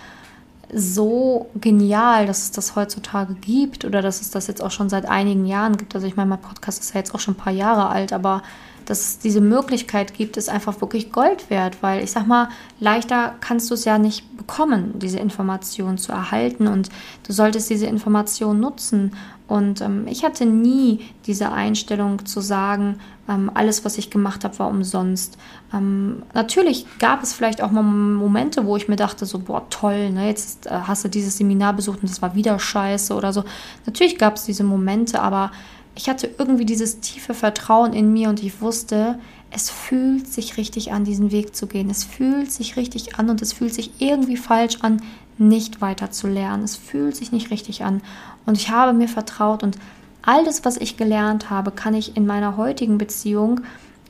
so 0.73 1.49
genial, 1.61 2.27
dass 2.27 2.43
es 2.43 2.51
das 2.51 2.77
heutzutage 2.77 3.35
gibt 3.35 3.85
oder 3.85 4.03
dass 4.03 4.21
es 4.21 4.31
das 4.31 4.47
jetzt 4.49 4.63
auch 4.63 4.71
schon 4.71 4.89
seit 4.89 5.07
einigen 5.07 5.47
Jahren 5.47 5.77
gibt. 5.77 5.95
Also 5.95 6.07
ich 6.07 6.17
meine, 6.17 6.29
mein 6.29 6.41
Podcast 6.41 6.81
ist 6.81 6.95
ja 6.95 7.01
jetzt 7.01 7.15
auch 7.15 7.21
schon 7.21 7.35
ein 7.35 7.39
paar 7.39 7.53
Jahre 7.53 7.89
alt, 7.89 8.13
aber 8.13 8.43
dass 8.85 9.01
es 9.01 9.19
diese 9.19 9.43
Möglichkeit 9.43 10.15
gibt, 10.15 10.37
ist 10.39 10.49
einfach 10.49 10.81
wirklich 10.81 11.13
Gold 11.13 11.51
wert, 11.51 11.83
weil 11.83 12.03
ich 12.03 12.11
sag 12.11 12.27
mal, 12.27 12.49
leichter 12.81 13.35
kannst 13.41 13.71
du 13.71 13.75
es 13.75 13.85
ja 13.85 13.99
nicht 13.99 14.37
bekommen, 14.37 14.99
diese 14.99 15.19
Information 15.19 15.99
zu 15.99 16.13
erhalten 16.13 16.67
und 16.67 16.89
du 17.27 17.33
solltest 17.33 17.69
diese 17.69 17.87
Information 17.87 18.61
nutzen. 18.61 19.13
Und 19.49 19.81
ähm, 19.81 20.07
ich 20.07 20.25
hatte 20.25 20.45
nie 20.45 21.01
diese 21.27 21.51
Einstellung 21.51 22.27
zu 22.27 22.43
sagen, 22.43 23.01
ähm, 23.29 23.51
alles, 23.55 23.83
was 23.85 23.97
ich 23.97 24.11
gemacht 24.11 24.45
habe, 24.45 24.59
war 24.59 24.69
umsonst. 24.69 25.39
Ähm, 25.73 26.23
natürlich 26.35 26.87
gab 26.99 27.23
es 27.23 27.33
vielleicht 27.33 27.63
auch 27.63 27.71
mal 27.71 27.83
Momente, 27.83 28.67
wo 28.67 28.77
ich 28.77 28.89
mir 28.89 28.97
dachte, 28.97 29.25
so, 29.25 29.39
boah, 29.39 29.67
toll, 29.71 30.11
ne, 30.11 30.29
jetzt 30.29 30.67
äh, 30.67 30.71
hast 30.71 31.05
du 31.05 31.09
dieses 31.09 31.39
Seminar 31.39 31.73
besucht 31.73 32.03
und 32.03 32.11
das 32.11 32.21
war 32.21 32.35
wieder 32.35 32.59
scheiße 32.59 33.15
oder 33.15 33.33
so. 33.33 33.43
Natürlich 33.87 34.19
gab 34.19 34.37
es 34.37 34.45
diese 34.45 34.65
Momente, 34.65 35.21
aber 35.23 35.51
ich 35.95 36.11
hatte 36.11 36.29
irgendwie 36.39 36.67
dieses 36.67 37.01
tiefe 37.01 37.33
Vertrauen 37.33 37.95
in 37.95 38.13
mir 38.13 38.29
und 38.29 38.43
ich 38.43 38.61
wusste, 38.61 39.19
es 39.51 39.71
fühlt 39.71 40.29
sich 40.29 40.59
richtig 40.59 40.93
an, 40.93 41.05
diesen 41.05 41.33
Weg 41.33 41.57
zu 41.57 41.67
gehen. 41.67 41.89
Es 41.89 42.05
fühlt 42.05 42.53
sich 42.53 42.77
richtig 42.77 43.17
an 43.17 43.31
und 43.31 43.41
es 43.41 43.55
fühlt 43.55 43.73
sich 43.75 43.93
irgendwie 43.99 44.37
falsch 44.37 44.79
an, 44.83 45.01
nicht 45.39 45.81
weiter 45.81 46.11
zu 46.11 46.27
lernen. 46.27 46.65
Es 46.65 46.77
fühlt 46.77 47.17
sich 47.17 47.33
nicht 47.33 47.51
richtig 47.51 47.85
an. 47.85 48.03
Und 48.47 48.57
ich 48.57 48.71
habe 48.71 48.93
mir 48.93 49.09
vertraut 49.09 49.63
und 49.63 49.79
all 50.23 50.45
das, 50.45 50.65
was 50.65 50.77
ich 50.77 50.97
gelernt 50.97 51.51
habe, 51.51 51.71
kann 51.71 51.95
ich 51.95 52.17
in 52.17 52.27
meiner 52.27 52.57
heutigen 52.57 52.99
Beziehung 52.99 53.61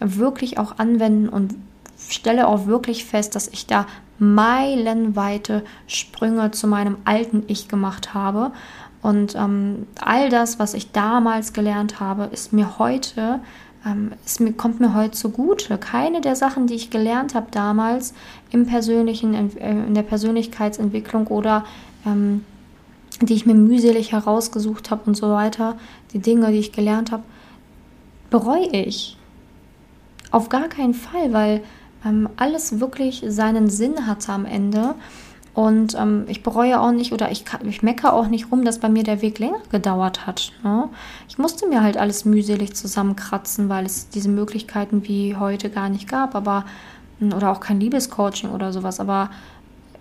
wirklich 0.01 0.59
auch 0.59 0.79
anwenden 0.79 1.29
und 1.29 1.55
stelle 2.09 2.47
auch 2.47 2.67
wirklich 2.67 3.05
fest, 3.05 3.35
dass 3.35 3.49
ich 3.49 3.67
da 3.67 3.87
meilenweite 4.19 5.65
Sprünge 5.87 6.51
zu 6.51 6.67
meinem 6.67 6.97
alten 7.05 7.45
Ich 7.47 7.69
gemacht 7.69 8.15
habe 8.15 8.53
und 9.01 9.35
ähm, 9.37 9.87
all 10.01 10.29
das, 10.29 10.59
was 10.59 10.75
ich 10.75 10.91
damals 10.93 11.53
gelernt 11.53 12.01
habe, 12.01 12.25
ist 12.25 12.53
mir 12.53 12.79
heute, 12.79 13.41
ähm, 13.87 14.13
ist 14.25 14.41
mir, 14.41 14.53
kommt 14.53 14.81
mir 14.81 14.95
heute 14.95 15.13
zugute. 15.13 15.79
Keine 15.79 16.21
der 16.21 16.37
Sachen, 16.37 16.67
die 16.67 16.75
ich 16.75 16.91
gelernt 16.91 17.35
habe 17.35 17.49
damals 17.51 18.15
im 18.51 18.67
persönlichen, 18.67 19.35
äh, 19.59 19.71
in 19.71 19.95
der 19.95 20.03
Persönlichkeitsentwicklung 20.03 21.27
oder 21.29 21.65
ähm, 22.07 22.45
die 23.21 23.35
ich 23.35 23.47
mir 23.47 23.55
mühselig 23.55 24.13
herausgesucht 24.13 24.91
habe 24.91 25.03
und 25.07 25.17
so 25.17 25.31
weiter, 25.31 25.77
die 26.13 26.21
Dinge, 26.21 26.53
die 26.53 26.59
ich 26.59 26.73
gelernt 26.73 27.11
habe, 27.11 27.25
bereue 28.31 28.69
ich. 28.69 29.17
Auf 30.31 30.49
gar 30.49 30.69
keinen 30.69 30.95
Fall, 30.95 31.33
weil 31.33 31.63
ähm, 32.05 32.29
alles 32.37 32.81
wirklich 32.81 33.25
seinen 33.27 33.69
Sinn 33.69 34.07
hatte 34.07 34.33
am 34.33 34.45
Ende. 34.45 34.95
Und 35.59 35.97
ähm, 35.99 36.25
ich 36.29 36.45
bereue 36.45 36.81
auch 36.81 36.93
nicht 36.93 37.13
oder 37.13 37.33
ich, 37.33 37.45
ich 37.65 37.83
meckere 37.83 38.13
auch 38.13 38.29
nicht 38.29 38.53
rum, 38.53 38.65
dass 38.65 38.79
bei 38.79 38.89
mir 38.89 39.03
der 39.03 39.23
Weg 39.23 39.41
länger 39.41 39.59
gedauert 39.73 40.25
hat. 40.25 40.53
Ne? 40.63 40.89
Ich 41.29 41.37
musste 41.37 41.67
mir 41.67 41.83
halt 41.83 41.97
alles 41.97 42.25
mühselig 42.25 42.77
zusammenkratzen, 42.77 43.69
weil 43.69 43.85
es 43.85 44.09
diese 44.09 44.29
Möglichkeiten 44.29 45.09
wie 45.09 45.35
heute 45.35 45.69
gar 45.69 45.89
nicht 45.89 46.07
gab, 46.07 46.37
aber 46.37 46.65
hm, 47.19 47.33
oder 47.33 47.51
auch 47.51 47.59
kein 47.59 47.81
Liebescoaching 47.81 48.51
oder 48.51 48.73
sowas. 48.73 49.01
Aber 49.01 49.31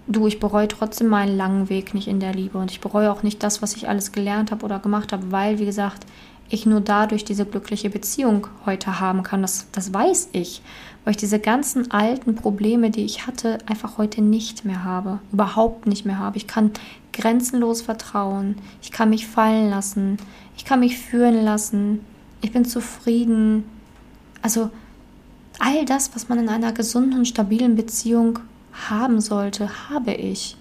du, 0.06 0.28
ich 0.28 0.40
bereue 0.40 0.68
trotzdem 0.68 1.08
meinen 1.08 1.36
langen 1.36 1.70
Weg 1.70 1.96
nicht 1.96 2.08
in 2.08 2.20
der 2.20 2.36
Liebe 2.36 2.60
und 2.60 2.70
ich 2.70 2.80
bereue 2.80 3.12
auch 3.12 3.24
nicht 3.24 3.42
das, 3.42 3.64
was 3.64 3.76
ich 3.76 3.90
alles 3.90 4.12
gelernt 4.12 4.52
habe 4.52 4.64
oder 4.64 4.78
gemacht 4.78 5.12
habe, 5.12 5.32
weil, 5.32 5.58
wie 5.58 5.66
gesagt, 5.66 6.06
ich 6.50 6.68
nur 6.68 6.82
dadurch 6.82 7.26
diese 7.26 7.48
glückliche 7.48 7.90
Beziehung 7.90 8.46
heute 8.68 9.00
haben 9.00 9.24
kann. 9.24 9.42
Das, 9.42 9.66
das 9.72 9.92
weiß 9.92 10.30
ich, 10.34 10.62
weil 11.08 11.12
ich 11.12 11.18
diese 11.18 11.40
ganzen 11.40 11.90
alten 11.90 12.36
Probleme, 12.36 12.92
die 12.92 13.06
ich 13.06 13.28
hatte, 13.28 13.60
einfach 13.66 13.98
heute 13.98 14.22
nicht 14.22 14.66
mehr 14.66 14.84
habe, 14.84 15.20
überhaupt 15.32 15.88
nicht 15.88 16.06
mehr 16.06 16.20
habe. 16.20 16.36
Ich 16.36 16.48
kann 16.48 16.72
grenzenlos 17.14 17.82
vertrauen, 17.82 18.58
ich 18.82 18.92
kann 18.92 19.12
mich 19.12 19.26
fallen 19.26 19.70
lassen, 19.70 20.18
ich 20.58 20.66
kann 20.66 20.82
mich 20.82 20.98
führen 20.98 21.46
lassen, 21.46 22.02
ich 22.42 22.52
bin 22.52 22.66
zufrieden. 22.66 23.64
Also 24.42 24.70
all 25.60 25.86
das, 25.86 26.14
was 26.14 26.28
man 26.28 26.40
in 26.40 26.50
einer 26.50 26.74
gesunden 26.74 27.20
und 27.20 27.26
stabilen 27.26 27.78
Beziehung 27.78 28.40
haben 28.90 29.22
sollte, 29.22 29.90
habe 29.90 30.12
ich. 30.12 30.58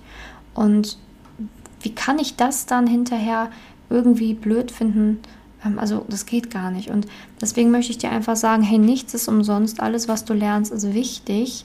Und 0.55 0.97
wie 1.81 1.93
kann 1.93 2.21
ich 2.21 2.37
das 2.37 2.67
dann 2.67 2.87
hinterher 2.87 3.50
irgendwie 3.91 4.35
blöd 4.35 4.71
finden, 4.71 5.19
also 5.77 6.05
das 6.09 6.27
geht 6.27 6.51
gar 6.51 6.71
nicht. 6.71 6.91
Und 6.91 7.07
deswegen 7.41 7.71
möchte 7.71 7.91
ich 7.91 7.99
dir 7.99 8.11
einfach 8.11 8.37
sagen, 8.37 8.63
hey, 8.63 8.79
nichts 8.79 9.15
ist 9.15 9.29
umsonst, 9.29 9.81
alles, 9.81 10.09
was 10.09 10.25
du 10.25 10.35
lernst, 10.35 10.73
ist 10.73 10.95
wichtig. 10.95 11.65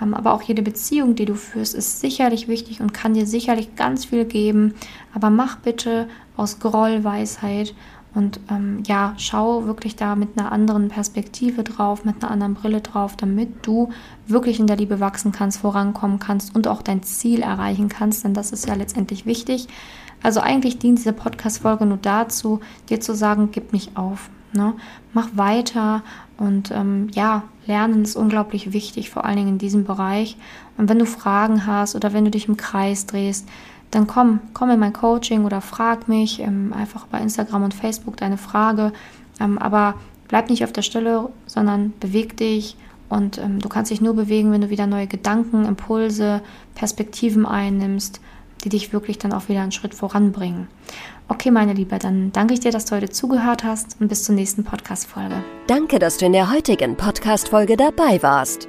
Ähm, 0.00 0.14
aber 0.14 0.32
auch 0.32 0.42
jede 0.42 0.62
Beziehung, 0.62 1.14
die 1.14 1.24
du 1.24 1.34
führst, 1.34 1.74
ist 1.74 2.00
sicherlich 2.00 2.48
wichtig 2.48 2.80
und 2.80 2.92
kann 2.92 3.14
dir 3.14 3.26
sicherlich 3.26 3.76
ganz 3.76 4.06
viel 4.06 4.24
geben. 4.24 4.74
Aber 5.14 5.30
mach 5.30 5.56
bitte 5.56 6.08
aus 6.36 6.58
Groll 6.58 7.04
Weisheit 7.04 7.74
und 8.16 8.40
ähm, 8.50 8.82
ja, 8.86 9.12
schau 9.18 9.66
wirklich 9.66 9.94
da 9.94 10.16
mit 10.16 10.38
einer 10.38 10.50
anderen 10.50 10.88
Perspektive 10.88 11.62
drauf, 11.62 12.06
mit 12.06 12.22
einer 12.22 12.32
anderen 12.32 12.54
Brille 12.54 12.80
drauf, 12.80 13.14
damit 13.14 13.66
du 13.66 13.90
wirklich 14.26 14.58
in 14.58 14.66
der 14.66 14.78
Liebe 14.78 15.00
wachsen 15.00 15.32
kannst, 15.32 15.58
vorankommen 15.58 16.18
kannst 16.18 16.54
und 16.54 16.66
auch 16.66 16.80
dein 16.80 17.02
Ziel 17.02 17.42
erreichen 17.42 17.90
kannst. 17.90 18.24
Denn 18.24 18.32
das 18.32 18.52
ist 18.52 18.66
ja 18.66 18.72
letztendlich 18.72 19.26
wichtig. 19.26 19.68
Also 20.22 20.40
eigentlich 20.40 20.78
dient 20.78 20.98
diese 20.98 21.12
Podcast-Folge 21.12 21.84
nur 21.84 21.98
dazu, 21.98 22.60
dir 22.88 23.00
zu 23.00 23.14
sagen, 23.14 23.50
gib 23.52 23.74
nicht 23.74 23.98
auf. 23.98 24.30
Ne? 24.54 24.72
Mach 25.12 25.28
weiter 25.34 26.02
und 26.38 26.70
ähm, 26.70 27.08
ja, 27.12 27.42
Lernen 27.66 28.02
ist 28.02 28.16
unglaublich 28.16 28.72
wichtig, 28.72 29.10
vor 29.10 29.26
allen 29.26 29.36
Dingen 29.36 29.48
in 29.50 29.58
diesem 29.58 29.84
Bereich. 29.84 30.38
Und 30.78 30.88
wenn 30.88 30.98
du 30.98 31.04
Fragen 31.04 31.66
hast 31.66 31.94
oder 31.94 32.14
wenn 32.14 32.24
du 32.24 32.30
dich 32.30 32.48
im 32.48 32.56
Kreis 32.56 33.04
drehst, 33.04 33.46
dann 33.90 34.06
komm, 34.06 34.40
komm 34.52 34.70
in 34.70 34.80
mein 34.80 34.92
Coaching 34.92 35.44
oder 35.44 35.60
frag 35.60 36.08
mich 36.08 36.40
ähm, 36.40 36.72
einfach 36.72 37.06
bei 37.06 37.18
Instagram 37.18 37.64
und 37.64 37.74
Facebook 37.74 38.16
deine 38.16 38.38
Frage. 38.38 38.92
Ähm, 39.40 39.58
aber 39.58 39.94
bleib 40.28 40.50
nicht 40.50 40.64
auf 40.64 40.72
der 40.72 40.82
Stelle, 40.82 41.28
sondern 41.46 41.92
beweg 42.00 42.36
dich 42.36 42.76
und 43.08 43.38
ähm, 43.38 43.60
du 43.60 43.68
kannst 43.68 43.90
dich 43.90 44.00
nur 44.00 44.14
bewegen, 44.14 44.52
wenn 44.52 44.62
du 44.62 44.70
wieder 44.70 44.86
neue 44.86 45.06
Gedanken, 45.06 45.64
Impulse, 45.64 46.42
Perspektiven 46.74 47.46
einnimmst 47.46 48.20
die 48.64 48.68
dich 48.68 48.92
wirklich 48.92 49.18
dann 49.18 49.32
auch 49.32 49.48
wieder 49.48 49.60
einen 49.62 49.72
Schritt 49.72 49.94
voranbringen. 49.94 50.68
Okay, 51.28 51.50
meine 51.50 51.72
Liebe, 51.72 51.98
dann 51.98 52.32
danke 52.32 52.54
ich 52.54 52.60
dir, 52.60 52.70
dass 52.70 52.84
du 52.86 52.96
heute 52.96 53.10
zugehört 53.10 53.64
hast 53.64 54.00
und 54.00 54.08
bis 54.08 54.24
zur 54.24 54.34
nächsten 54.34 54.64
Podcast-Folge. 54.64 55.42
Danke, 55.66 55.98
dass 55.98 56.18
du 56.18 56.26
in 56.26 56.32
der 56.32 56.50
heutigen 56.52 56.96
Podcast-Folge 56.96 57.76
dabei 57.76 58.22
warst. 58.22 58.68